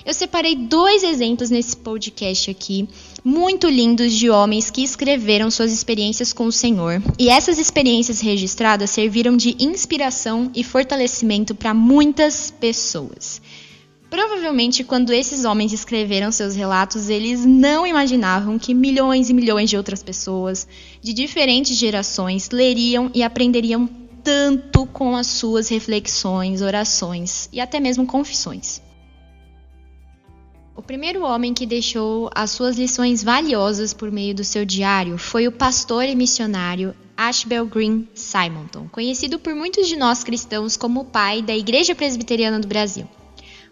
Eu 0.04 0.14
separei 0.14 0.56
dois 0.56 1.04
exemplos 1.04 1.52
nesse 1.52 1.78
podcast 1.78 2.50
aqui, 2.50 2.90
muito 3.24 3.70
lindos 3.70 4.14
de 4.14 4.32
homens 4.32 4.72
que 4.72 4.84
escreveram 4.84 5.52
suas 5.52 5.72
experiências 5.72 6.34
com 6.34 6.46
o 6.46 6.52
Senhor. 6.52 7.02
E 7.20 7.30
essas 7.30 7.60
experiências 7.60 8.20
registradas 8.20 8.90
serviram 8.90 9.38
de 9.38 9.56
inspiração 9.60 10.52
e 10.56 10.64
fortalecimento 10.64 11.54
para 11.54 11.74
muitas 11.74 12.50
pessoas. 12.50 13.40
Provavelmente, 14.10 14.84
quando 14.84 15.14
esses 15.14 15.46
homens 15.46 15.72
escreveram 15.72 16.32
seus 16.32 16.56
relatos, 16.56 17.08
eles 17.08 17.46
não 17.46 17.88
imaginavam 17.88 18.60
que 18.60 18.74
milhões 18.74 19.30
e 19.30 19.34
milhões 19.34 19.70
de 19.70 19.78
outras 19.78 20.04
pessoas, 20.04 20.68
de 21.00 21.14
diferentes 21.14 21.78
gerações, 21.78 22.50
leriam 22.50 23.10
e 23.14 23.24
aprenderiam 23.24 23.88
tanto 24.24 24.86
com 24.88 25.16
as 25.16 25.28
suas 25.28 25.70
reflexões, 25.70 26.62
orações 26.62 27.48
e 27.54 27.62
até 27.62 27.80
mesmo 27.80 28.06
confissões. 28.06 28.82
O 30.74 30.82
primeiro 30.82 31.24
homem 31.24 31.54
que 31.54 31.66
deixou 31.66 32.30
as 32.34 32.52
suas 32.52 32.78
lições 32.78 33.22
valiosas 33.22 33.94
por 33.94 34.10
meio 34.10 34.34
do 34.34 34.44
seu 34.44 34.64
diário 34.64 35.18
foi 35.18 35.46
o 35.46 35.52
pastor 35.52 36.06
e 36.06 36.16
missionário 36.16 36.96
Ashbel 37.16 37.66
Green 37.66 38.08
Simonton, 38.16 38.88
conhecido 38.90 39.38
por 39.38 39.54
muitos 39.54 39.88
de 39.90 39.98
nós 39.98 40.24
cristãos 40.24 40.78
como 40.78 41.02
o 41.02 41.06
pai 41.06 41.42
da 41.42 41.56
Igreja 41.56 41.94
Presbiteriana 41.94 42.58
do 42.58 42.70
Brasil. 42.70 43.06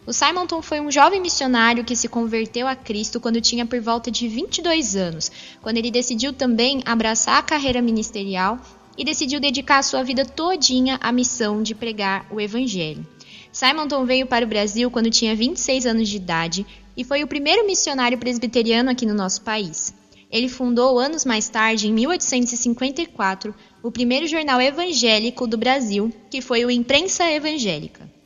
O 0.05 0.11
Simonton 0.11 0.61
foi 0.61 0.81
um 0.81 0.91
jovem 0.91 1.21
missionário 1.21 1.85
que 1.85 1.95
se 1.95 2.09
converteu 2.09 2.67
a 2.67 2.75
Cristo 2.75 3.19
quando 3.19 3.39
tinha 3.39 3.65
por 3.65 3.79
volta 3.79 4.11
de 4.11 4.27
22 4.27 4.97
anos, 4.97 5.31
quando 5.61 5.77
ele 5.77 5.91
decidiu 5.91 6.33
também 6.33 6.81
abraçar 6.85 7.37
a 7.37 7.43
carreira 7.43 7.81
ministerial 7.81 8.59
e 8.97 9.05
decidiu 9.05 9.39
dedicar 9.39 9.77
a 9.77 9.83
sua 9.83 10.03
vida 10.03 10.25
todinha 10.25 10.99
à 11.01 11.13
missão 11.13 11.63
de 11.63 11.73
pregar 11.73 12.27
o 12.29 12.41
evangelho. 12.41 13.07
Simonton 13.51 14.05
veio 14.05 14.27
para 14.27 14.45
o 14.45 14.47
Brasil 14.47 14.91
quando 14.91 15.09
tinha 15.09 15.35
26 15.35 15.85
anos 15.85 16.07
de 16.07 16.17
idade 16.17 16.65
e 16.99 17.03
foi 17.05 17.23
o 17.23 17.27
primeiro 17.27 17.65
missionário 17.65 18.17
presbiteriano 18.17 18.89
aqui 18.89 19.05
no 19.05 19.13
nosso 19.13 19.41
país. 19.41 19.93
Ele 20.29 20.49
fundou, 20.49 20.99
anos 20.99 21.23
mais 21.23 21.47
tarde, 21.47 21.87
em 21.87 21.93
1854, 21.93 23.55
o 23.81 23.89
primeiro 23.89 24.27
jornal 24.27 24.59
evangélico 24.59 25.47
do 25.47 25.57
Brasil, 25.57 26.11
que 26.29 26.41
foi 26.41 26.65
o 26.65 26.69
Imprensa 26.69 27.23
Evangélica. 27.31 28.18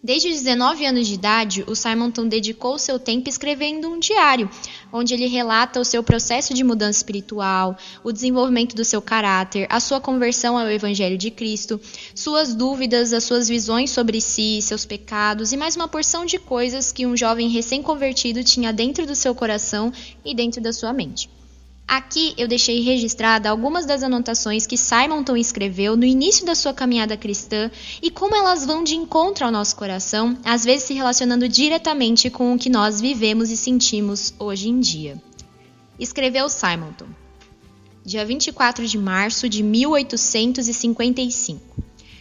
Desde 0.00 0.28
os 0.28 0.36
19 0.36 0.86
anos 0.86 1.08
de 1.08 1.14
idade, 1.14 1.64
o 1.66 1.74
Simonton 1.74 2.28
dedicou 2.28 2.78
seu 2.78 3.00
tempo 3.00 3.28
escrevendo 3.28 3.88
um 3.88 3.98
diário, 3.98 4.48
onde 4.92 5.12
ele 5.12 5.26
relata 5.26 5.80
o 5.80 5.84
seu 5.84 6.04
processo 6.04 6.54
de 6.54 6.62
mudança 6.62 7.00
espiritual, 7.00 7.76
o 8.04 8.12
desenvolvimento 8.12 8.76
do 8.76 8.84
seu 8.84 9.02
caráter, 9.02 9.66
a 9.68 9.80
sua 9.80 10.00
conversão 10.00 10.56
ao 10.56 10.70
Evangelho 10.70 11.18
de 11.18 11.32
Cristo, 11.32 11.80
suas 12.14 12.54
dúvidas, 12.54 13.12
as 13.12 13.24
suas 13.24 13.48
visões 13.48 13.90
sobre 13.90 14.20
si, 14.20 14.62
seus 14.62 14.86
pecados 14.86 15.50
e 15.50 15.56
mais 15.56 15.74
uma 15.74 15.88
porção 15.88 16.24
de 16.24 16.38
coisas 16.38 16.92
que 16.92 17.04
um 17.04 17.16
jovem 17.16 17.48
recém-convertido 17.48 18.44
tinha 18.44 18.72
dentro 18.72 19.04
do 19.04 19.16
seu 19.16 19.34
coração 19.34 19.92
e 20.24 20.32
dentro 20.32 20.60
da 20.60 20.72
sua 20.72 20.92
mente. 20.92 21.28
Aqui 21.88 22.34
eu 22.36 22.46
deixei 22.46 22.82
registrada 22.82 23.48
algumas 23.48 23.86
das 23.86 24.02
anotações 24.02 24.66
que 24.66 24.76
Simonton 24.76 25.38
escreveu 25.38 25.96
no 25.96 26.04
início 26.04 26.44
da 26.44 26.54
sua 26.54 26.74
caminhada 26.74 27.16
cristã 27.16 27.70
e 28.02 28.10
como 28.10 28.36
elas 28.36 28.66
vão 28.66 28.84
de 28.84 28.94
encontro 28.94 29.46
ao 29.46 29.50
nosso 29.50 29.74
coração, 29.74 30.36
às 30.44 30.66
vezes 30.66 30.84
se 30.84 30.92
relacionando 30.92 31.48
diretamente 31.48 32.28
com 32.28 32.52
o 32.52 32.58
que 32.58 32.68
nós 32.68 33.00
vivemos 33.00 33.50
e 33.50 33.56
sentimos 33.56 34.34
hoje 34.38 34.68
em 34.68 34.78
dia. 34.78 35.18
Escreveu 35.98 36.50
Simonton, 36.50 37.06
dia 38.04 38.22
24 38.22 38.86
de 38.86 38.98
março 38.98 39.48
de 39.48 39.62
1855. 39.62 41.62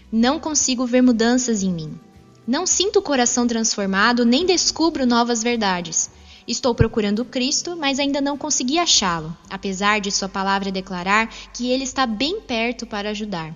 Não 0.09 0.39
consigo 0.39 0.85
ver 0.85 1.01
mudanças 1.01 1.61
em 1.61 1.73
mim. 1.73 1.99
Não 2.47 2.65
sinto 2.65 2.99
o 2.99 3.01
coração 3.01 3.45
transformado 3.45 4.23
nem 4.23 4.45
descubro 4.45 5.05
novas 5.05 5.43
verdades. 5.43 6.09
Estou 6.47 6.73
procurando 6.73 7.25
Cristo, 7.25 7.75
mas 7.75 7.99
ainda 7.99 8.21
não 8.21 8.37
consegui 8.37 8.79
achá-lo, 8.79 9.35
apesar 9.49 9.99
de 9.99 10.09
sua 10.09 10.29
palavra 10.29 10.71
declarar 10.71 11.27
que 11.53 11.69
ele 11.69 11.83
está 11.83 12.05
bem 12.05 12.39
perto 12.39 12.87
para 12.87 13.09
ajudar. 13.09 13.53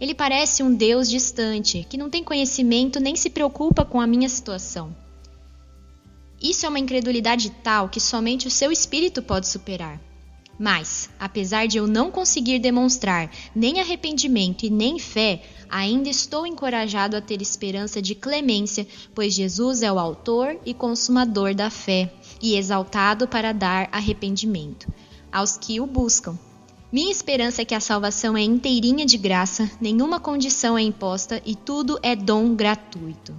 Ele 0.00 0.12
parece 0.12 0.64
um 0.64 0.74
Deus 0.74 1.08
distante, 1.08 1.86
que 1.88 1.96
não 1.96 2.10
tem 2.10 2.24
conhecimento 2.24 2.98
nem 2.98 3.14
se 3.14 3.30
preocupa 3.30 3.84
com 3.84 4.00
a 4.00 4.06
minha 4.08 4.28
situação. 4.28 4.92
Isso 6.42 6.66
é 6.66 6.68
uma 6.68 6.80
incredulidade 6.80 7.50
tal 7.62 7.88
que 7.88 8.00
somente 8.00 8.48
o 8.48 8.50
seu 8.50 8.72
espírito 8.72 9.22
pode 9.22 9.46
superar. 9.46 10.00
Mas, 10.58 11.08
apesar 11.18 11.66
de 11.66 11.78
eu 11.78 11.86
não 11.86 12.10
conseguir 12.10 12.58
demonstrar 12.58 13.30
nem 13.54 13.80
arrependimento 13.80 14.64
e 14.64 14.70
nem 14.70 14.98
fé, 14.98 15.42
ainda 15.68 16.08
estou 16.08 16.46
encorajado 16.46 17.16
a 17.16 17.20
ter 17.20 17.40
esperança 17.40 18.02
de 18.02 18.14
clemência, 18.14 18.86
pois 19.14 19.34
Jesus 19.34 19.82
é 19.82 19.90
o 19.90 19.98
autor 19.98 20.58
e 20.66 20.74
consumador 20.74 21.54
da 21.54 21.70
fé, 21.70 22.12
e 22.42 22.56
exaltado 22.56 23.28
para 23.28 23.52
dar 23.52 23.88
arrependimento 23.92 24.92
aos 25.30 25.56
que 25.56 25.80
o 25.80 25.86
buscam. 25.86 26.38
Minha 26.92 27.10
esperança 27.10 27.62
é 27.62 27.64
que 27.64 27.74
a 27.74 27.80
salvação 27.80 28.36
é 28.36 28.42
inteirinha 28.42 29.06
de 29.06 29.16
graça, 29.16 29.70
nenhuma 29.80 30.20
condição 30.20 30.76
é 30.76 30.82
imposta 30.82 31.40
e 31.46 31.56
tudo 31.56 31.98
é 32.02 32.14
dom 32.14 32.54
gratuito. 32.54 33.34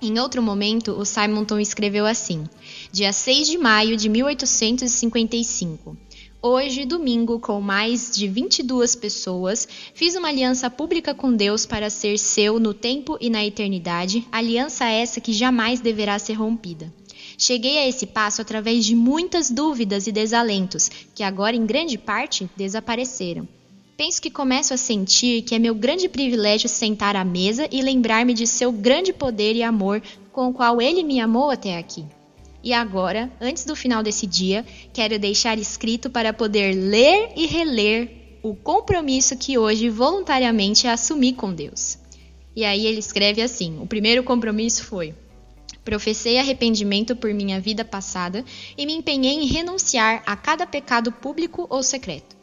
Em 0.00 0.18
outro 0.18 0.42
momento, 0.42 0.92
o 0.92 1.04
Simonton 1.04 1.60
escreveu 1.60 2.06
assim: 2.06 2.44
Dia 2.90 3.12
6 3.12 3.46
de 3.48 3.58
maio 3.58 3.96
de 3.96 4.08
1855. 4.08 5.96
Hoje, 6.40 6.84
domingo, 6.84 7.40
com 7.40 7.60
mais 7.60 8.14
de 8.14 8.28
22 8.28 8.94
pessoas, 8.94 9.66
fiz 9.92 10.14
uma 10.14 10.28
aliança 10.28 10.70
pública 10.70 11.12
com 11.12 11.34
Deus 11.34 11.66
para 11.66 11.90
ser 11.90 12.16
seu 12.16 12.60
no 12.60 12.72
tempo 12.72 13.18
e 13.20 13.28
na 13.28 13.44
eternidade, 13.44 14.24
aliança 14.30 14.84
essa 14.84 15.20
que 15.20 15.32
jamais 15.32 15.80
deverá 15.80 16.16
ser 16.16 16.34
rompida. 16.34 16.94
Cheguei 17.40 17.78
a 17.78 17.86
esse 17.86 18.04
passo 18.04 18.42
através 18.42 18.84
de 18.84 18.96
muitas 18.96 19.48
dúvidas 19.48 20.08
e 20.08 20.12
desalentos, 20.12 20.90
que 21.14 21.22
agora 21.22 21.54
em 21.54 21.64
grande 21.64 21.96
parte 21.96 22.50
desapareceram. 22.56 23.46
Penso 23.96 24.20
que 24.20 24.28
começo 24.28 24.74
a 24.74 24.76
sentir 24.76 25.42
que 25.42 25.54
é 25.54 25.58
meu 25.58 25.72
grande 25.72 26.08
privilégio 26.08 26.68
sentar 26.68 27.14
à 27.14 27.24
mesa 27.24 27.68
e 27.70 27.80
lembrar-me 27.80 28.34
de 28.34 28.44
seu 28.44 28.72
grande 28.72 29.12
poder 29.12 29.54
e 29.54 29.62
amor 29.62 30.02
com 30.32 30.48
o 30.48 30.52
qual 30.52 30.82
ele 30.82 31.04
me 31.04 31.20
amou 31.20 31.48
até 31.48 31.78
aqui. 31.78 32.04
E 32.62 32.72
agora, 32.72 33.30
antes 33.40 33.64
do 33.64 33.76
final 33.76 34.02
desse 34.02 34.26
dia, 34.26 34.66
quero 34.92 35.16
deixar 35.16 35.60
escrito 35.60 36.10
para 36.10 36.32
poder 36.32 36.74
ler 36.74 37.30
e 37.36 37.46
reler 37.46 38.40
o 38.42 38.52
compromisso 38.52 39.36
que 39.36 39.56
hoje 39.56 39.88
voluntariamente 39.88 40.88
assumi 40.88 41.32
com 41.32 41.54
Deus. 41.54 41.98
E 42.56 42.64
aí 42.64 42.84
ele 42.84 42.98
escreve 42.98 43.40
assim: 43.40 43.78
o 43.80 43.86
primeiro 43.86 44.24
compromisso 44.24 44.84
foi: 44.84 45.14
Professei 45.88 46.38
arrependimento 46.38 47.16
por 47.16 47.32
minha 47.32 47.58
vida 47.58 47.82
passada 47.82 48.44
e 48.76 48.84
me 48.84 48.92
empenhei 48.92 49.36
em 49.36 49.46
renunciar 49.46 50.22
a 50.26 50.36
cada 50.36 50.66
pecado 50.66 51.10
público 51.10 51.66
ou 51.70 51.82
secreto. 51.82 52.36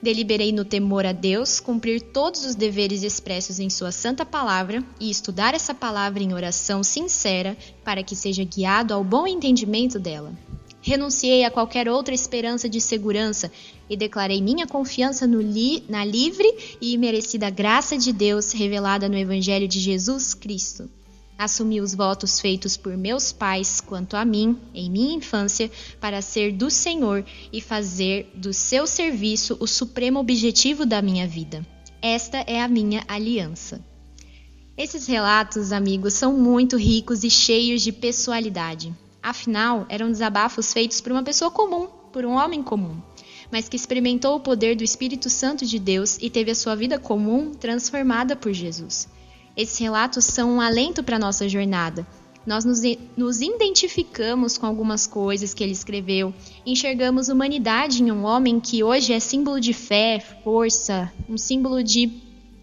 Deliberei 0.00 0.52
no 0.52 0.64
temor 0.64 1.04
a 1.04 1.10
Deus 1.10 1.58
cumprir 1.58 2.00
todos 2.00 2.44
os 2.44 2.54
deveres 2.54 3.02
expressos 3.02 3.58
em 3.58 3.68
Sua 3.68 3.90
santa 3.90 4.24
palavra 4.24 4.84
e 5.00 5.10
estudar 5.10 5.52
essa 5.52 5.74
palavra 5.74 6.22
em 6.22 6.32
oração 6.32 6.84
sincera 6.84 7.56
para 7.82 8.04
que 8.04 8.14
seja 8.14 8.44
guiado 8.44 8.94
ao 8.94 9.02
bom 9.02 9.26
entendimento 9.26 9.98
dela. 9.98 10.32
Renunciei 10.80 11.42
a 11.42 11.50
qualquer 11.50 11.88
outra 11.88 12.14
esperança 12.14 12.68
de 12.68 12.80
segurança 12.80 13.50
e 13.90 13.96
declarei 13.96 14.40
minha 14.40 14.64
confiança 14.68 15.26
li 15.26 15.82
na 15.88 16.04
livre 16.04 16.78
e 16.80 16.96
merecida 16.96 17.50
graça 17.50 17.98
de 17.98 18.12
Deus 18.12 18.52
revelada 18.52 19.08
no 19.08 19.18
Evangelho 19.18 19.66
de 19.66 19.80
Jesus 19.80 20.34
Cristo 20.34 20.88
Assumi 21.38 21.80
os 21.80 21.94
votos 21.94 22.40
feitos 22.40 22.76
por 22.76 22.96
meus 22.96 23.32
pais 23.32 23.80
quanto 23.80 24.16
a 24.16 24.24
mim, 24.24 24.58
em 24.74 24.90
minha 24.90 25.16
infância, 25.16 25.70
para 26.00 26.22
ser 26.22 26.52
do 26.52 26.70
Senhor 26.70 27.24
e 27.52 27.60
fazer 27.60 28.30
do 28.34 28.52
seu 28.52 28.86
serviço 28.86 29.56
o 29.58 29.66
supremo 29.66 30.20
objetivo 30.20 30.86
da 30.86 31.02
minha 31.02 31.26
vida. 31.26 31.66
Esta 32.00 32.38
é 32.38 32.60
a 32.60 32.68
minha 32.68 33.04
aliança. 33.08 33.84
Esses 34.76 35.06
relatos, 35.06 35.70
amigos, 35.70 36.14
são 36.14 36.32
muito 36.36 36.76
ricos 36.76 37.24
e 37.24 37.30
cheios 37.30 37.82
de 37.82 37.92
pessoalidade. 37.92 38.94
Afinal, 39.22 39.86
eram 39.88 40.10
desabafos 40.10 40.72
feitos 40.72 41.00
por 41.00 41.12
uma 41.12 41.22
pessoa 41.22 41.50
comum, 41.50 41.86
por 42.12 42.24
um 42.24 42.32
homem 42.32 42.62
comum, 42.62 43.00
mas 43.50 43.68
que 43.68 43.76
experimentou 43.76 44.34
o 44.34 44.40
poder 44.40 44.74
do 44.74 44.82
Espírito 44.82 45.28
Santo 45.28 45.64
de 45.66 45.78
Deus 45.78 46.18
e 46.20 46.30
teve 46.30 46.50
a 46.50 46.54
sua 46.54 46.74
vida 46.74 46.98
comum 46.98 47.52
transformada 47.52 48.34
por 48.34 48.52
Jesus. 48.52 49.06
Esses 49.56 49.78
relatos 49.78 50.24
são 50.24 50.56
um 50.56 50.60
alento 50.60 51.02
para 51.02 51.16
a 51.16 51.18
nossa 51.18 51.48
jornada. 51.48 52.06
Nós 52.46 52.64
nos, 52.64 52.80
nos, 53.16 53.40
identificamos 53.40 54.58
com 54.58 54.66
algumas 54.66 55.06
coisas 55.06 55.54
que 55.54 55.62
ele 55.62 55.72
escreveu, 55.72 56.34
enxergamos 56.66 57.28
humanidade 57.28 58.02
em 58.02 58.10
um 58.10 58.24
homem 58.24 58.58
que 58.58 58.82
hoje 58.82 59.12
é 59.12 59.20
símbolo 59.20 59.60
de 59.60 59.72
fé, 59.72 60.18
força, 60.42 61.12
um 61.28 61.38
símbolo 61.38 61.84
de 61.84 62.10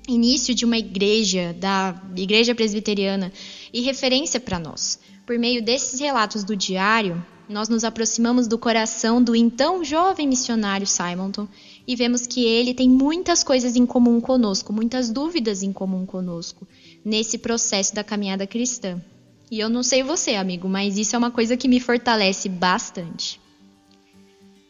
início 0.07 0.53
de 0.53 0.65
uma 0.65 0.77
igreja, 0.77 1.55
da 1.57 1.95
igreja 2.17 2.53
presbiteriana, 2.53 3.31
e 3.71 3.81
referência 3.81 4.39
para 4.39 4.59
nós. 4.59 4.99
Por 5.25 5.37
meio 5.37 5.63
desses 5.63 5.99
relatos 5.99 6.43
do 6.43 6.57
diário, 6.57 7.23
nós 7.47 7.69
nos 7.69 7.83
aproximamos 7.83 8.47
do 8.47 8.57
coração 8.57 9.23
do 9.23 9.35
então 9.35 9.83
jovem 9.83 10.27
missionário 10.27 10.85
Simonton 10.85 11.47
e 11.87 11.95
vemos 11.95 12.27
que 12.27 12.43
ele 12.43 12.73
tem 12.73 12.89
muitas 12.89 13.43
coisas 13.43 13.75
em 13.75 13.85
comum 13.85 14.19
conosco, 14.19 14.73
muitas 14.73 15.09
dúvidas 15.09 15.63
em 15.63 15.71
comum 15.71 16.05
conosco 16.05 16.67
nesse 17.03 17.37
processo 17.37 17.93
da 17.93 18.03
caminhada 18.03 18.45
cristã. 18.47 19.01
E 19.51 19.59
eu 19.59 19.69
não 19.69 19.81
sei 19.81 20.03
você, 20.03 20.35
amigo, 20.35 20.69
mas 20.69 20.97
isso 20.97 21.15
é 21.15 21.19
uma 21.19 21.31
coisa 21.31 21.57
que 21.57 21.67
me 21.67 21.79
fortalece 21.79 22.47
bastante. 22.47 23.39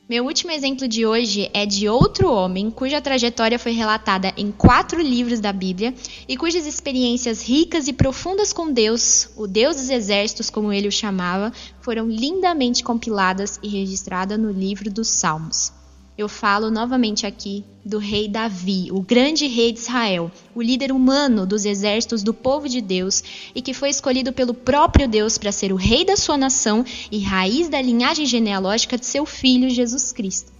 Meu 0.09 0.25
último 0.25 0.49
exemplo 0.51 0.87
de 0.87 1.05
hoje 1.05 1.51
é 1.53 1.67
de 1.67 1.87
outro 1.87 2.31
homem 2.31 2.71
cuja 2.71 2.99
trajetória 2.99 3.59
foi 3.59 3.73
relatada 3.73 4.33
em 4.35 4.51
quatro 4.51 4.99
livros 4.99 5.39
da 5.39 5.53
Bíblia 5.53 5.93
e 6.27 6.35
cujas 6.35 6.65
experiências 6.65 7.43
ricas 7.43 7.87
e 7.87 7.93
profundas 7.93 8.51
com 8.51 8.71
Deus, 8.71 9.29
o 9.37 9.45
Deus 9.45 9.75
dos 9.75 9.89
exércitos, 9.89 10.49
como 10.49 10.73
ele 10.73 10.87
o 10.87 10.91
chamava, 10.91 11.53
foram 11.81 12.07
lindamente 12.09 12.83
compiladas 12.83 13.59
e 13.61 13.67
registradas 13.67 14.39
no 14.39 14.51
livro 14.51 14.89
dos 14.89 15.09
Salmos 15.09 15.78
eu 16.19 16.27
falo 16.27 16.69
novamente 16.69 17.25
aqui 17.25 17.63
do 17.85 17.97
rei 17.97 18.27
Davi, 18.27 18.89
o 18.91 19.01
grande 19.01 19.47
rei 19.47 19.71
de 19.71 19.79
Israel, 19.79 20.29
o 20.53 20.61
líder 20.61 20.91
humano 20.91 21.45
dos 21.45 21.63
exércitos 21.63 22.21
do 22.21 22.33
povo 22.33 22.67
de 22.67 22.81
Deus 22.81 23.23
e 23.55 23.61
que 23.61 23.73
foi 23.73 23.89
escolhido 23.89 24.33
pelo 24.33 24.53
próprio 24.53 25.07
Deus 25.07 25.37
para 25.37 25.53
ser 25.53 25.71
o 25.71 25.77
rei 25.77 26.03
da 26.03 26.17
sua 26.17 26.35
nação 26.35 26.83
e 27.09 27.19
raiz 27.19 27.69
da 27.69 27.81
linhagem 27.81 28.25
genealógica 28.25 28.97
de 28.97 29.05
seu 29.05 29.25
filho 29.25 29.69
Jesus 29.69 30.11
Cristo. 30.11 30.51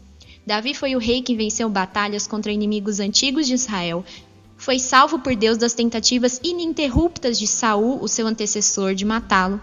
Davi 0.48 0.74
foi 0.74 0.96
o 0.96 1.00
rei 1.00 1.22
que 1.22 1.36
venceu 1.36 1.70
batalhas 1.70 2.26
contra 2.26 2.54
inimigos 2.54 3.02
antigos 3.02 3.46
de 3.46 3.54
Israel, 3.54 4.06
foi 4.56 4.80
salvo 4.80 5.20
por 5.20 5.36
Deus 5.36 5.58
das 5.58 5.74
tentativas 5.74 6.40
ininterruptas 6.42 7.38
de 7.38 7.48
Saul, 7.48 8.02
o 8.02 8.08
seu 8.08 8.26
antecessor, 8.26 8.96
de 8.96 9.04
matá-lo 9.04 9.62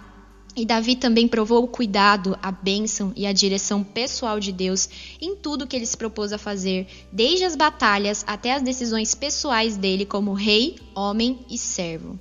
e 0.56 0.64
Davi 0.64 0.96
também 0.96 1.28
provou 1.28 1.62
o 1.62 1.68
cuidado, 1.68 2.36
a 2.42 2.50
bênção 2.50 3.12
e 3.14 3.26
a 3.26 3.32
direção 3.32 3.84
pessoal 3.84 4.40
de 4.40 4.50
Deus 4.50 4.88
em 5.20 5.36
tudo 5.36 5.66
que 5.66 5.76
ele 5.76 5.84
se 5.84 5.96
propôs 5.96 6.32
a 6.32 6.38
fazer, 6.38 6.86
desde 7.12 7.44
as 7.44 7.54
batalhas 7.54 8.24
até 8.26 8.54
as 8.54 8.62
decisões 8.62 9.14
pessoais 9.14 9.76
dele 9.76 10.06
como 10.06 10.32
rei, 10.32 10.76
homem 10.94 11.40
e 11.50 11.58
servo. 11.58 12.18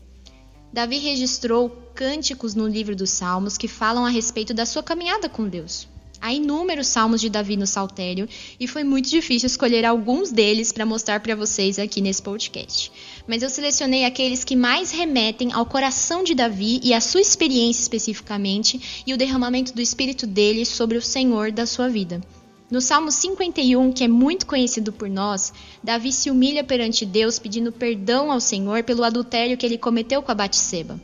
Davi 0.73 0.97
registrou 0.97 1.69
cânticos 1.95 2.53
no 2.53 2.67
livro 2.67 2.93
dos 2.93 3.09
Salmos 3.09 3.57
que 3.57 3.69
falam 3.69 4.05
a 4.05 4.09
respeito 4.09 4.53
da 4.53 4.65
sua 4.65 4.83
caminhada 4.83 5.29
com 5.29 5.47
Deus. 5.47 5.87
Há 6.21 6.33
inúmeros 6.33 6.87
salmos 6.87 7.21
de 7.21 7.29
Davi 7.29 7.57
no 7.57 7.67
Saltério 7.67 8.27
e 8.59 8.67
foi 8.67 8.83
muito 8.83 9.09
difícil 9.09 9.47
escolher 9.47 9.85
alguns 9.85 10.31
deles 10.31 10.71
para 10.71 10.85
mostrar 10.85 11.19
para 11.19 11.35
vocês 11.35 11.77
aqui 11.79 12.01
nesse 12.01 12.21
podcast. 12.21 12.91
Mas 13.27 13.43
eu 13.43 13.49
selecionei 13.49 14.05
aqueles 14.05 14.43
que 14.43 14.55
mais 14.55 14.91
remetem 14.91 15.51
ao 15.51 15.65
coração 15.65 16.23
de 16.23 16.33
Davi 16.33 16.79
e 16.83 16.93
à 16.93 17.01
sua 17.01 17.21
experiência 17.21 17.81
especificamente 17.81 19.03
e 19.05 19.13
o 19.13 19.17
derramamento 19.17 19.73
do 19.73 19.81
espírito 19.81 20.25
dele 20.25 20.65
sobre 20.65 20.97
o 20.97 21.01
Senhor 21.01 21.51
da 21.51 21.65
sua 21.65 21.89
vida. 21.89 22.21
No 22.69 22.81
Salmo 22.81 23.11
51, 23.11 23.91
que 23.91 24.03
é 24.03 24.07
muito 24.07 24.47
conhecido 24.47 24.91
por 24.91 25.07
nós, 25.07 25.53
Davi 25.83 26.11
se 26.11 26.31
humilha 26.31 26.63
perante 26.63 27.05
Deus 27.05 27.37
pedindo 27.37 27.71
perdão 27.71 28.31
ao 28.31 28.39
Senhor 28.39 28.83
pelo 28.83 29.03
adultério 29.03 29.55
que 29.55 29.65
ele 29.65 29.77
cometeu 29.77 30.23
com 30.23 30.31
a 30.31 30.35
Batseba. 30.35 30.99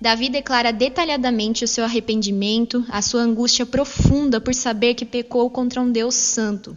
Davi 0.00 0.30
declara 0.30 0.72
detalhadamente 0.72 1.62
o 1.62 1.68
seu 1.68 1.84
arrependimento, 1.84 2.82
a 2.88 3.02
sua 3.02 3.20
angústia 3.20 3.66
profunda 3.66 4.40
por 4.40 4.54
saber 4.54 4.94
que 4.94 5.04
pecou 5.04 5.50
contra 5.50 5.78
um 5.78 5.92
Deus 5.92 6.14
santo. 6.14 6.76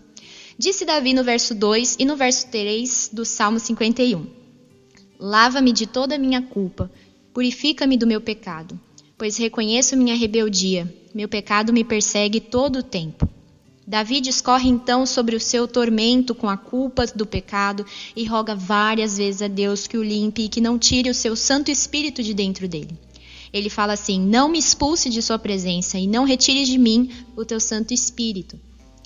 Disse 0.57 0.83
Davi 0.83 1.13
no 1.13 1.23
verso 1.23 1.55
2 1.55 1.95
e 1.99 2.05
no 2.05 2.17
verso 2.17 2.47
3 2.47 3.11
do 3.13 3.23
Salmo 3.23 3.59
51: 3.59 4.27
Lava-me 5.17 5.71
de 5.71 5.87
toda 5.87 6.15
a 6.15 6.19
minha 6.19 6.41
culpa, 6.41 6.91
purifica-me 7.33 7.95
do 7.95 8.05
meu 8.05 8.19
pecado, 8.19 8.77
pois 9.17 9.37
reconheço 9.37 9.95
minha 9.95 10.17
rebeldia, 10.17 10.93
meu 11.15 11.29
pecado 11.29 11.71
me 11.71 11.85
persegue 11.85 12.41
todo 12.41 12.79
o 12.79 12.83
tempo. 12.83 13.25
Davi 13.87 14.19
discorre 14.19 14.69
então 14.69 15.05
sobre 15.05 15.35
o 15.35 15.39
seu 15.39 15.65
tormento 15.65 16.35
com 16.35 16.49
a 16.49 16.57
culpa 16.57 17.05
do 17.07 17.25
pecado 17.25 17.85
e 18.15 18.25
roga 18.25 18.53
várias 18.53 19.17
vezes 19.17 19.41
a 19.41 19.47
Deus 19.47 19.87
que 19.87 19.97
o 19.97 20.03
limpe 20.03 20.43
e 20.43 20.49
que 20.49 20.59
não 20.59 20.77
tire 20.77 21.09
o 21.09 21.13
seu 21.13 21.37
Santo 21.37 21.71
Espírito 21.71 22.21
de 22.21 22.33
dentro 22.33 22.67
dele. 22.67 22.97
Ele 23.53 23.69
fala 23.69 23.93
assim: 23.93 24.19
Não 24.19 24.49
me 24.49 24.57
expulse 24.57 25.09
de 25.09 25.21
sua 25.21 25.37
presença 25.37 25.99
e 25.99 26.07
não 26.07 26.25
retire 26.25 26.65
de 26.65 26.77
mim 26.77 27.11
o 27.37 27.45
teu 27.45 27.59
Santo 27.59 27.93
Espírito. 27.93 28.59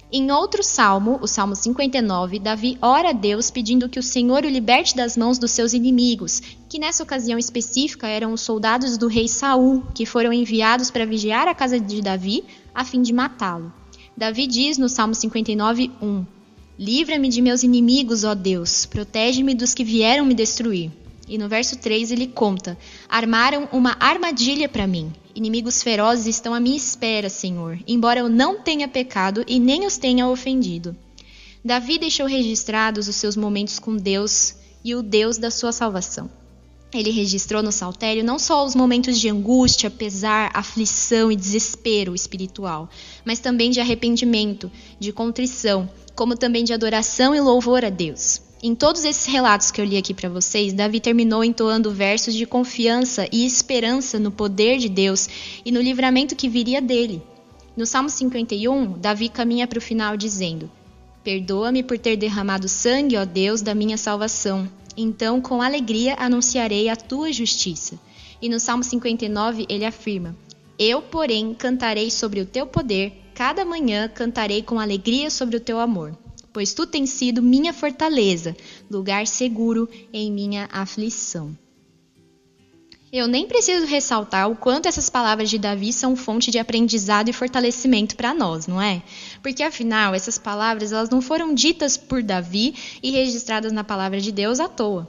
Em 0.10 0.32
outro 0.32 0.64
salmo, 0.64 1.20
o 1.22 1.28
Salmo 1.28 1.54
59, 1.54 2.40
Davi 2.40 2.78
ora 2.82 3.10
a 3.10 3.14
Deus 3.14 3.52
pedindo 3.52 3.90
que 3.90 4.00
o 4.00 4.04
Senhor 4.04 4.46
o 4.46 4.50
liberte 4.50 4.96
das 4.96 5.18
mãos 5.18 5.38
dos 5.38 5.52
seus 5.52 5.74
inimigos, 5.74 6.42
que 6.70 6.80
nessa 6.80 7.04
ocasião 7.04 7.38
específica 7.38 8.08
eram 8.08 8.32
os 8.32 8.40
soldados 8.40 8.98
do 8.98 9.08
rei 9.08 9.28
Saul, 9.28 9.84
que 9.94 10.06
foram 10.06 10.32
enviados 10.32 10.90
para 10.90 11.06
vigiar 11.06 11.50
a 11.50 11.54
casa 11.54 11.78
de 11.78 12.02
Davi 12.02 12.46
a 12.74 12.86
fim 12.86 13.02
de 13.02 13.12
matá-lo. 13.12 13.74
Davi 14.16 14.48
diz 14.48 14.78
no 14.78 14.88
Salmo 14.88 15.14
59, 15.14 15.92
1: 16.02 16.26
Livra-me 16.80 17.28
de 17.28 17.42
meus 17.42 17.64
inimigos, 17.64 18.24
ó 18.24 18.34
Deus, 18.34 18.86
protege-me 18.86 19.54
dos 19.54 19.74
que 19.74 19.84
vieram 19.84 20.26
me 20.26 20.34
destruir. 20.34 20.90
E 21.28 21.38
no 21.38 21.50
verso 21.50 21.78
3 21.78 22.12
ele 22.12 22.28
conta: 22.28 22.78
Armaram 23.10 23.68
uma 23.72 23.98
armadilha 24.00 24.70
para 24.70 24.88
mim. 24.88 25.12
Inimigos 25.36 25.84
ferozes 25.84 26.28
estão 26.28 26.54
à 26.54 26.60
minha 26.60 26.78
espera, 26.78 27.30
Senhor, 27.30 27.78
embora 27.88 28.22
eu 28.22 28.30
não 28.30 28.62
tenha 28.62 28.88
pecado 28.88 29.44
e 29.48 29.60
nem 29.60 29.86
os 29.86 29.98
tenha 29.98 30.28
ofendido. 30.28 30.96
Davi 31.63 32.00
deixou 32.00 32.28
registrados 32.28 33.08
os 33.08 33.16
seus 33.16 33.36
momentos 33.36 33.78
com 33.78 33.98
Deus 33.98 34.56
e 34.84 34.96
o 34.96 35.04
Deus 35.04 35.38
da 35.38 35.52
sua 35.52 35.72
salvação. 35.72 36.30
Ele 36.94 37.12
registrou 37.12 37.62
no 37.62 37.72
saltério 37.72 38.24
não 38.24 38.40
só 38.40 38.66
os 38.66 38.74
momentos 38.74 39.20
de 39.20 39.28
angústia, 39.28 39.92
pesar, 39.92 40.50
aflição 40.54 41.30
e 41.30 41.36
desespero 41.36 42.16
espiritual, 42.16 42.90
mas 43.26 43.40
também 43.40 43.70
de 43.70 43.82
arrependimento, 43.82 44.72
de 44.98 45.12
contrição, 45.12 45.90
como 46.16 46.38
também 46.38 46.63
de 46.63 46.74
adoração 46.74 47.36
e 47.36 47.42
louvor 47.42 47.84
a 47.84 47.90
Deus. 47.90 48.47
Em 48.62 48.74
todos 48.74 49.06
esses 49.06 49.28
relatos 49.28 49.70
que 49.70 49.80
eu 49.80 49.86
li 49.86 49.96
aqui 49.98 50.15
para 50.15 50.30
vocês, 50.30 50.74
Davi 50.74 51.00
terminou 51.00 51.43
entoando 51.43 51.91
versos 51.91 52.34
de 52.34 52.43
confiança 52.43 53.28
e 53.32 53.46
esperança 53.46 54.17
no 54.17 54.32
poder 54.32 54.80
de 54.80 54.89
Deus 54.89 55.30
e 55.63 55.72
no 55.72 55.80
livramento 55.80 56.36
que 56.36 56.50
viria 56.50 56.82
dele. 56.82 57.22
No 57.76 57.86
Salmo 57.86 58.10
51, 58.10 58.93
Davi 58.93 59.30
caminha 59.30 59.67
para 59.67 59.78
o 59.78 59.82
final 59.82 60.17
dizendo: 60.17 60.72
Perdoa-me 61.24 61.84
por 61.84 62.00
ter 62.00 62.17
derramado 62.17 62.67
sangue, 62.67 63.15
ó 63.15 63.26
Deus, 63.26 63.62
da 63.62 63.76
minha 63.76 63.96
salvação. 63.96 64.67
Então, 64.98 65.39
com 65.39 65.62
alegria, 65.62 66.15
anunciarei 66.17 66.89
a 66.89 66.96
tua 66.96 67.32
justiça. 67.32 68.00
E 68.41 68.50
no 68.50 68.60
Salmo 68.60 68.84
59, 68.84 69.67
ele 69.70 69.86
afirma: 69.86 70.36
Eu, 70.80 71.04
porém, 71.04 71.54
cantarei 71.54 72.10
sobre 72.10 72.41
o 72.41 72.46
teu 72.46 72.65
poder, 72.65 73.22
cada 73.36 73.63
manhã 73.63 74.10
cantarei 74.10 74.63
com 74.63 74.80
alegria 74.80 75.30
sobre 75.30 75.58
o 75.58 75.60
teu 75.60 75.80
amor 75.80 76.17
pois 76.58 76.74
tu 76.74 76.88
tens 76.88 77.12
sido 77.12 77.39
minha 77.39 77.72
fortaleza, 77.72 78.58
lugar 78.89 79.28
seguro 79.28 79.88
em 80.12 80.32
minha 80.32 80.67
aflição. 80.72 81.56
Eu 83.13 83.28
nem 83.28 83.46
preciso 83.46 83.86
ressaltar 83.86 84.50
o 84.50 84.56
quanto 84.56 84.88
essas 84.88 85.08
palavras 85.08 85.52
de 85.52 85.60
Davi 85.60 85.93
são 85.93 86.15
fonte 86.15 86.50
de 86.50 86.58
aprendizado 86.58 87.30
e 87.30 87.34
fortalecimento 87.34 88.15
para 88.15 88.34
nós, 88.34 88.65
não 88.65 88.82
é? 88.82 89.04
Porque 89.43 89.62
afinal, 89.62 90.15
essas 90.15 90.39
palavras 90.39 90.91
elas 90.91 91.12
não 91.12 91.22
foram 91.22 91.54
ditas 91.54 91.96
por 91.96 92.24
Davi 92.24 92.74
e 93.04 93.12
registradas 93.12 93.72
na 93.72 93.84
palavra 93.84 94.20
de 94.20 94.32
Deus 94.32 94.60
à 94.60 94.67
toa. 94.67 95.08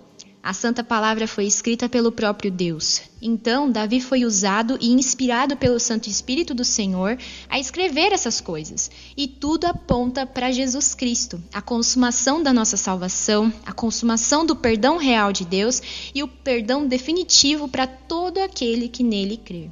A 0.49 0.55
santa 0.55 0.83
palavra 0.83 1.29
foi 1.29 1.45
escrita 1.45 1.91
pelo 1.91 2.11
próprio 2.11 2.51
Deus. 2.51 3.03
Então, 3.21 3.71
Davi 3.71 4.01
foi 4.01 4.25
usado 4.25 4.79
e 4.81 4.91
inspirado 4.91 5.59
pelo 5.59 5.79
Santo 5.79 6.09
Espírito 6.09 6.55
do 6.55 6.65
Senhor 6.65 7.19
a 7.51 7.59
escrever 7.61 8.15
essas 8.15 8.41
coisas. 8.41 8.91
E 9.15 9.29
tudo 9.29 9.67
aponta 9.67 10.25
para 10.25 10.51
Jesus 10.51 10.95
Cristo, 10.95 11.39
a 11.53 11.61
consumação 11.61 12.43
da 12.43 12.51
nossa 12.51 12.79
salvação, 12.79 13.53
a 13.67 13.75
consumação 13.75 14.47
do 14.47 14.57
perdão 14.57 14.97
real 14.97 15.35
de 15.35 15.45
Deus 15.45 15.83
e 16.15 16.23
o 16.23 16.29
perdão 16.29 16.87
definitivo 16.87 17.69
para 17.69 17.87
todo 17.87 18.39
aquele 18.39 18.89
que 18.89 19.03
nele 19.03 19.37
crê. 19.37 19.69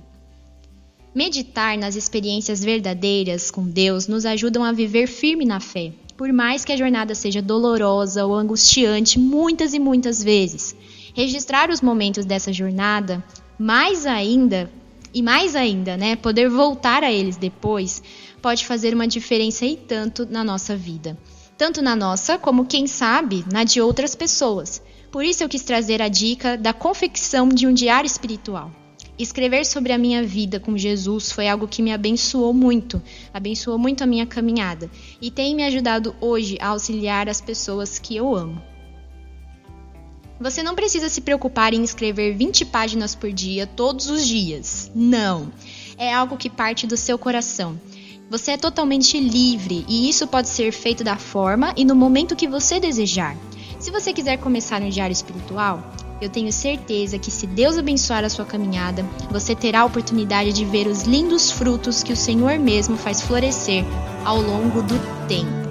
Meditar 1.15 1.79
nas 1.79 1.97
experiências 1.97 2.63
verdadeiras 2.63 3.51
com 3.51 3.67
Deus 3.67 4.07
nos 4.07 4.27
ajudam 4.27 4.63
a 4.63 4.73
viver 4.73 5.07
firme 5.07 5.47
na 5.47 5.59
fé, 5.59 5.95
por 6.17 6.33
mais 6.33 6.65
que 6.65 6.73
a 6.73 6.77
jornada 6.77 7.15
seja 7.15 7.43
dolorosa 7.43 8.25
ou 8.25 8.35
angustiante 8.35 9.19
muitas 9.19 9.75
e 9.75 9.79
muitas 9.79 10.23
vezes. 10.23 10.75
Registrar 11.15 11.71
os 11.71 11.81
momentos 11.81 12.25
dessa 12.25 12.53
jornada, 12.53 13.23
mais 13.59 14.07
ainda, 14.07 14.71
e 15.13 15.23
mais 15.23 15.57
ainda, 15.57 15.97
né, 15.97 16.17
poder 16.17 16.49
voltar 16.49 17.03
a 17.03 17.13
eles 17.13 17.37
depois, 17.37 18.03
pode 18.43 18.67
fazer 18.67 18.95
uma 18.95 19.09
diferença 19.09 19.65
e 19.65 19.77
tanto 19.77 20.27
na 20.27 20.45
nossa 20.45 20.77
vida. 20.77 21.17
Tanto 21.57 21.81
na 21.81 21.97
nossa, 21.97 22.37
como 22.37 22.67
quem 22.67 22.87
sabe, 22.87 23.45
na 23.51 23.65
de 23.65 23.81
outras 23.81 24.15
pessoas. 24.15 24.83
Por 25.11 25.25
isso 25.25 25.43
eu 25.43 25.49
quis 25.49 25.63
trazer 25.63 26.03
a 26.03 26.09
dica 26.09 26.57
da 26.57 26.75
confecção 26.75 27.49
de 27.49 27.67
um 27.67 27.73
diário 27.73 28.07
espiritual. 28.07 28.71
Escrever 29.19 29.65
sobre 29.65 29.93
a 29.93 29.99
minha 29.99 30.23
vida 30.23 30.61
com 30.61 30.77
Jesus 30.77 31.33
foi 31.33 31.49
algo 31.49 31.67
que 31.67 31.81
me 31.81 31.93
abençoou 31.93 32.53
muito, 32.53 33.03
abençoou 33.33 33.79
muito 33.79 34.05
a 34.05 34.07
minha 34.07 34.27
caminhada 34.27 34.91
e 35.21 35.31
tem 35.31 35.55
me 35.55 35.65
ajudado 35.65 36.15
hoje 36.21 36.59
a 36.61 36.69
auxiliar 36.69 37.29
as 37.29 37.41
pessoas 37.41 37.99
que 37.99 38.15
eu 38.15 38.35
amo. 38.35 38.61
Você 40.39 40.63
não 40.63 40.75
precisa 40.75 41.09
se 41.09 41.23
preocupar 41.23 41.73
em 41.73 41.83
escrever 41.83 42.37
20 42.37 42.67
páginas 42.67 43.15
por 43.15 43.33
dia 43.33 43.67
todos 43.67 44.11
os 44.11 44.27
dias. 44.27 44.91
Não! 44.95 45.51
É 45.97 46.13
algo 46.13 46.37
que 46.37 46.51
parte 46.51 46.87
do 46.87 46.97
seu 46.97 47.17
coração. 47.17 47.81
Você 48.29 48.51
é 48.51 48.57
totalmente 48.59 49.19
livre 49.19 49.87
e 49.89 50.11
isso 50.11 50.27
pode 50.27 50.51
ser 50.51 50.73
feito 50.73 51.03
da 51.03 51.17
forma 51.17 51.73
e 51.75 51.87
no 51.87 51.95
momento 51.95 52.37
que 52.37 52.47
você 52.47 52.79
desejar. 52.79 53.35
Se 53.79 53.91
você 53.91 54.13
quiser 54.13 54.37
começar 54.37 54.83
um 54.83 54.91
diário 54.91 55.13
espiritual, 55.13 55.83
eu 56.21 56.29
tenho 56.29 56.53
certeza 56.53 57.19
que 57.19 57.31
se 57.31 57.47
Deus 57.47 57.77
abençoar 57.77 58.25
a 58.25 58.29
sua 58.29 58.45
caminhada, 58.45 59.05
você 59.31 59.55
terá 59.55 59.81
a 59.81 59.85
oportunidade 59.85 60.53
de 60.53 60.65
ver 60.65 60.87
os 60.87 61.03
lindos 61.03 61.51
frutos 61.51 62.03
que 62.03 62.13
o 62.13 62.17
Senhor 62.17 62.59
mesmo 62.59 62.97
faz 62.97 63.21
florescer 63.21 63.85
ao 64.25 64.41
longo 64.41 64.83
do 64.83 65.27
tempo. 65.29 65.66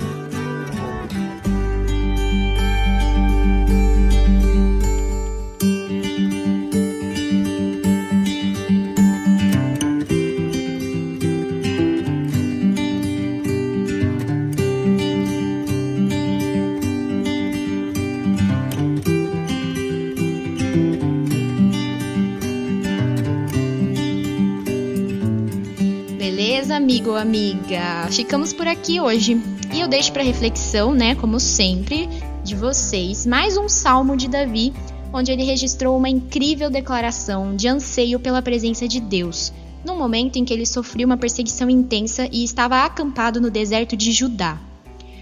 Amigo 26.69 27.11
ou 27.11 27.15
amiga? 27.15 28.07
Ficamos 28.11 28.51
por 28.51 28.67
aqui 28.67 28.99
hoje. 28.99 29.39
E 29.73 29.79
eu 29.79 29.87
deixo 29.87 30.11
para 30.11 30.23
reflexão, 30.23 30.93
né, 30.93 31.13
como 31.13 31.39
sempre, 31.39 32.09
de 32.43 32.55
vocês, 32.55 33.25
mais 33.25 33.55
um 33.55 33.69
salmo 33.69 34.17
de 34.17 34.27
Davi, 34.27 34.73
onde 35.13 35.31
ele 35.31 35.43
registrou 35.43 35.95
uma 35.95 36.09
incrível 36.09 36.69
declaração 36.69 37.55
de 37.55 37.67
anseio 37.67 38.19
pela 38.19 38.41
presença 38.41 38.87
de 38.87 38.99
Deus, 38.99 39.53
num 39.85 39.97
momento 39.97 40.37
em 40.37 40.43
que 40.43 40.53
ele 40.53 40.65
sofreu 40.65 41.05
uma 41.05 41.17
perseguição 41.17 41.69
intensa 41.69 42.27
e 42.31 42.43
estava 42.43 42.83
acampado 42.83 43.39
no 43.39 43.51
deserto 43.51 43.95
de 43.95 44.11
Judá. 44.11 44.59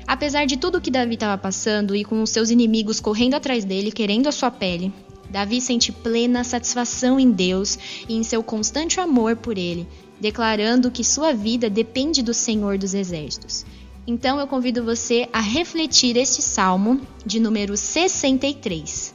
Apesar 0.08 0.46
de 0.46 0.58
tudo 0.58 0.82
que 0.82 0.92
Davi 0.92 1.16
estava 1.16 1.38
passando 1.38 1.96
e 1.96 2.06
com 2.06 2.24
os 2.24 2.30
seus 2.30 2.50
inimigos 2.50 3.00
correndo 3.00 3.36
atrás 3.36 3.66
dele, 3.66 3.92
querendo 3.92 4.28
a 4.28 4.32
sua 4.32 4.50
pele, 4.50 4.94
Davi 5.30 5.60
sente 5.60 5.92
plena 5.92 6.44
satisfação 6.44 7.20
em 7.20 7.32
Deus 7.32 7.78
e 8.08 8.16
em 8.16 8.24
seu 8.24 8.42
constante 8.42 9.00
amor 9.00 9.36
por 9.36 9.58
ele, 9.58 9.88
declarando 10.20 10.92
que 10.92 11.04
sua 11.04 11.34
vida 11.34 11.70
depende 11.70 12.22
do 12.22 12.34
Senhor 12.34 12.78
dos 12.78 12.94
Exércitos. 12.94 13.66
Então 14.06 14.40
eu 14.40 14.48
convido 14.48 14.84
você 14.84 15.28
a 15.32 15.40
refletir 15.40 16.18
este 16.18 16.42
salmo 16.42 17.02
de 17.26 17.40
número 17.40 17.78
63. 17.78 19.14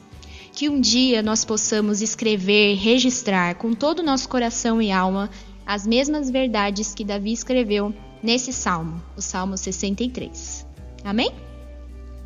Que 0.51 0.67
um 0.67 0.81
dia 0.81 1.21
nós 1.21 1.45
possamos 1.45 2.01
escrever, 2.01 2.75
registrar 2.75 3.55
com 3.55 3.73
todo 3.73 3.99
o 3.99 4.03
nosso 4.03 4.27
coração 4.27 4.81
e 4.81 4.91
alma 4.91 5.29
as 5.65 5.85
mesmas 5.85 6.29
verdades 6.29 6.95
que 6.95 7.05
Davi 7.05 7.31
escreveu 7.31 7.93
nesse 8.23 8.51
salmo, 8.51 9.01
o 9.15 9.21
Salmo 9.21 9.55
63. 9.55 10.65
Amém? 11.03 11.31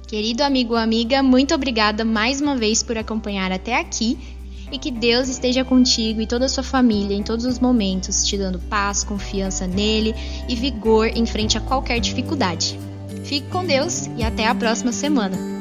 Querido 0.08 0.44
amigo 0.44 0.74
ou 0.74 0.80
amiga, 0.80 1.22
muito 1.22 1.54
obrigada 1.54 2.06
mais 2.06 2.40
uma 2.40 2.56
vez 2.56 2.82
por 2.82 2.98
acompanhar 2.98 3.52
até 3.52 3.78
aqui 3.78 4.18
e 4.72 4.78
que 4.78 4.92
Deus 4.92 5.30
esteja 5.30 5.64
contigo 5.64 6.22
e 6.22 6.28
toda 6.28 6.46
a 6.46 6.50
sua 6.50 6.64
família 6.64 7.16
em 7.16 7.24
todos 7.24 7.46
os 7.46 7.60
momentos, 7.60 8.26
te 8.26 8.38
dando 8.38 8.60
paz, 8.60 9.04
confiança 9.04 9.68
nele 9.68 10.16
e 10.48 10.56
vigor 10.56 11.08
em 11.08 11.26
frente 11.26 11.58
a 11.58 11.62
qualquer 11.62 12.00
dificuldade. 12.00 12.80
Fique 13.24 13.48
com 13.48 13.66
Deus 13.66 14.08
e 14.18 14.24
até 14.24 14.48
a 14.48 14.56
próxima 14.56 14.92
semana. 14.92 15.53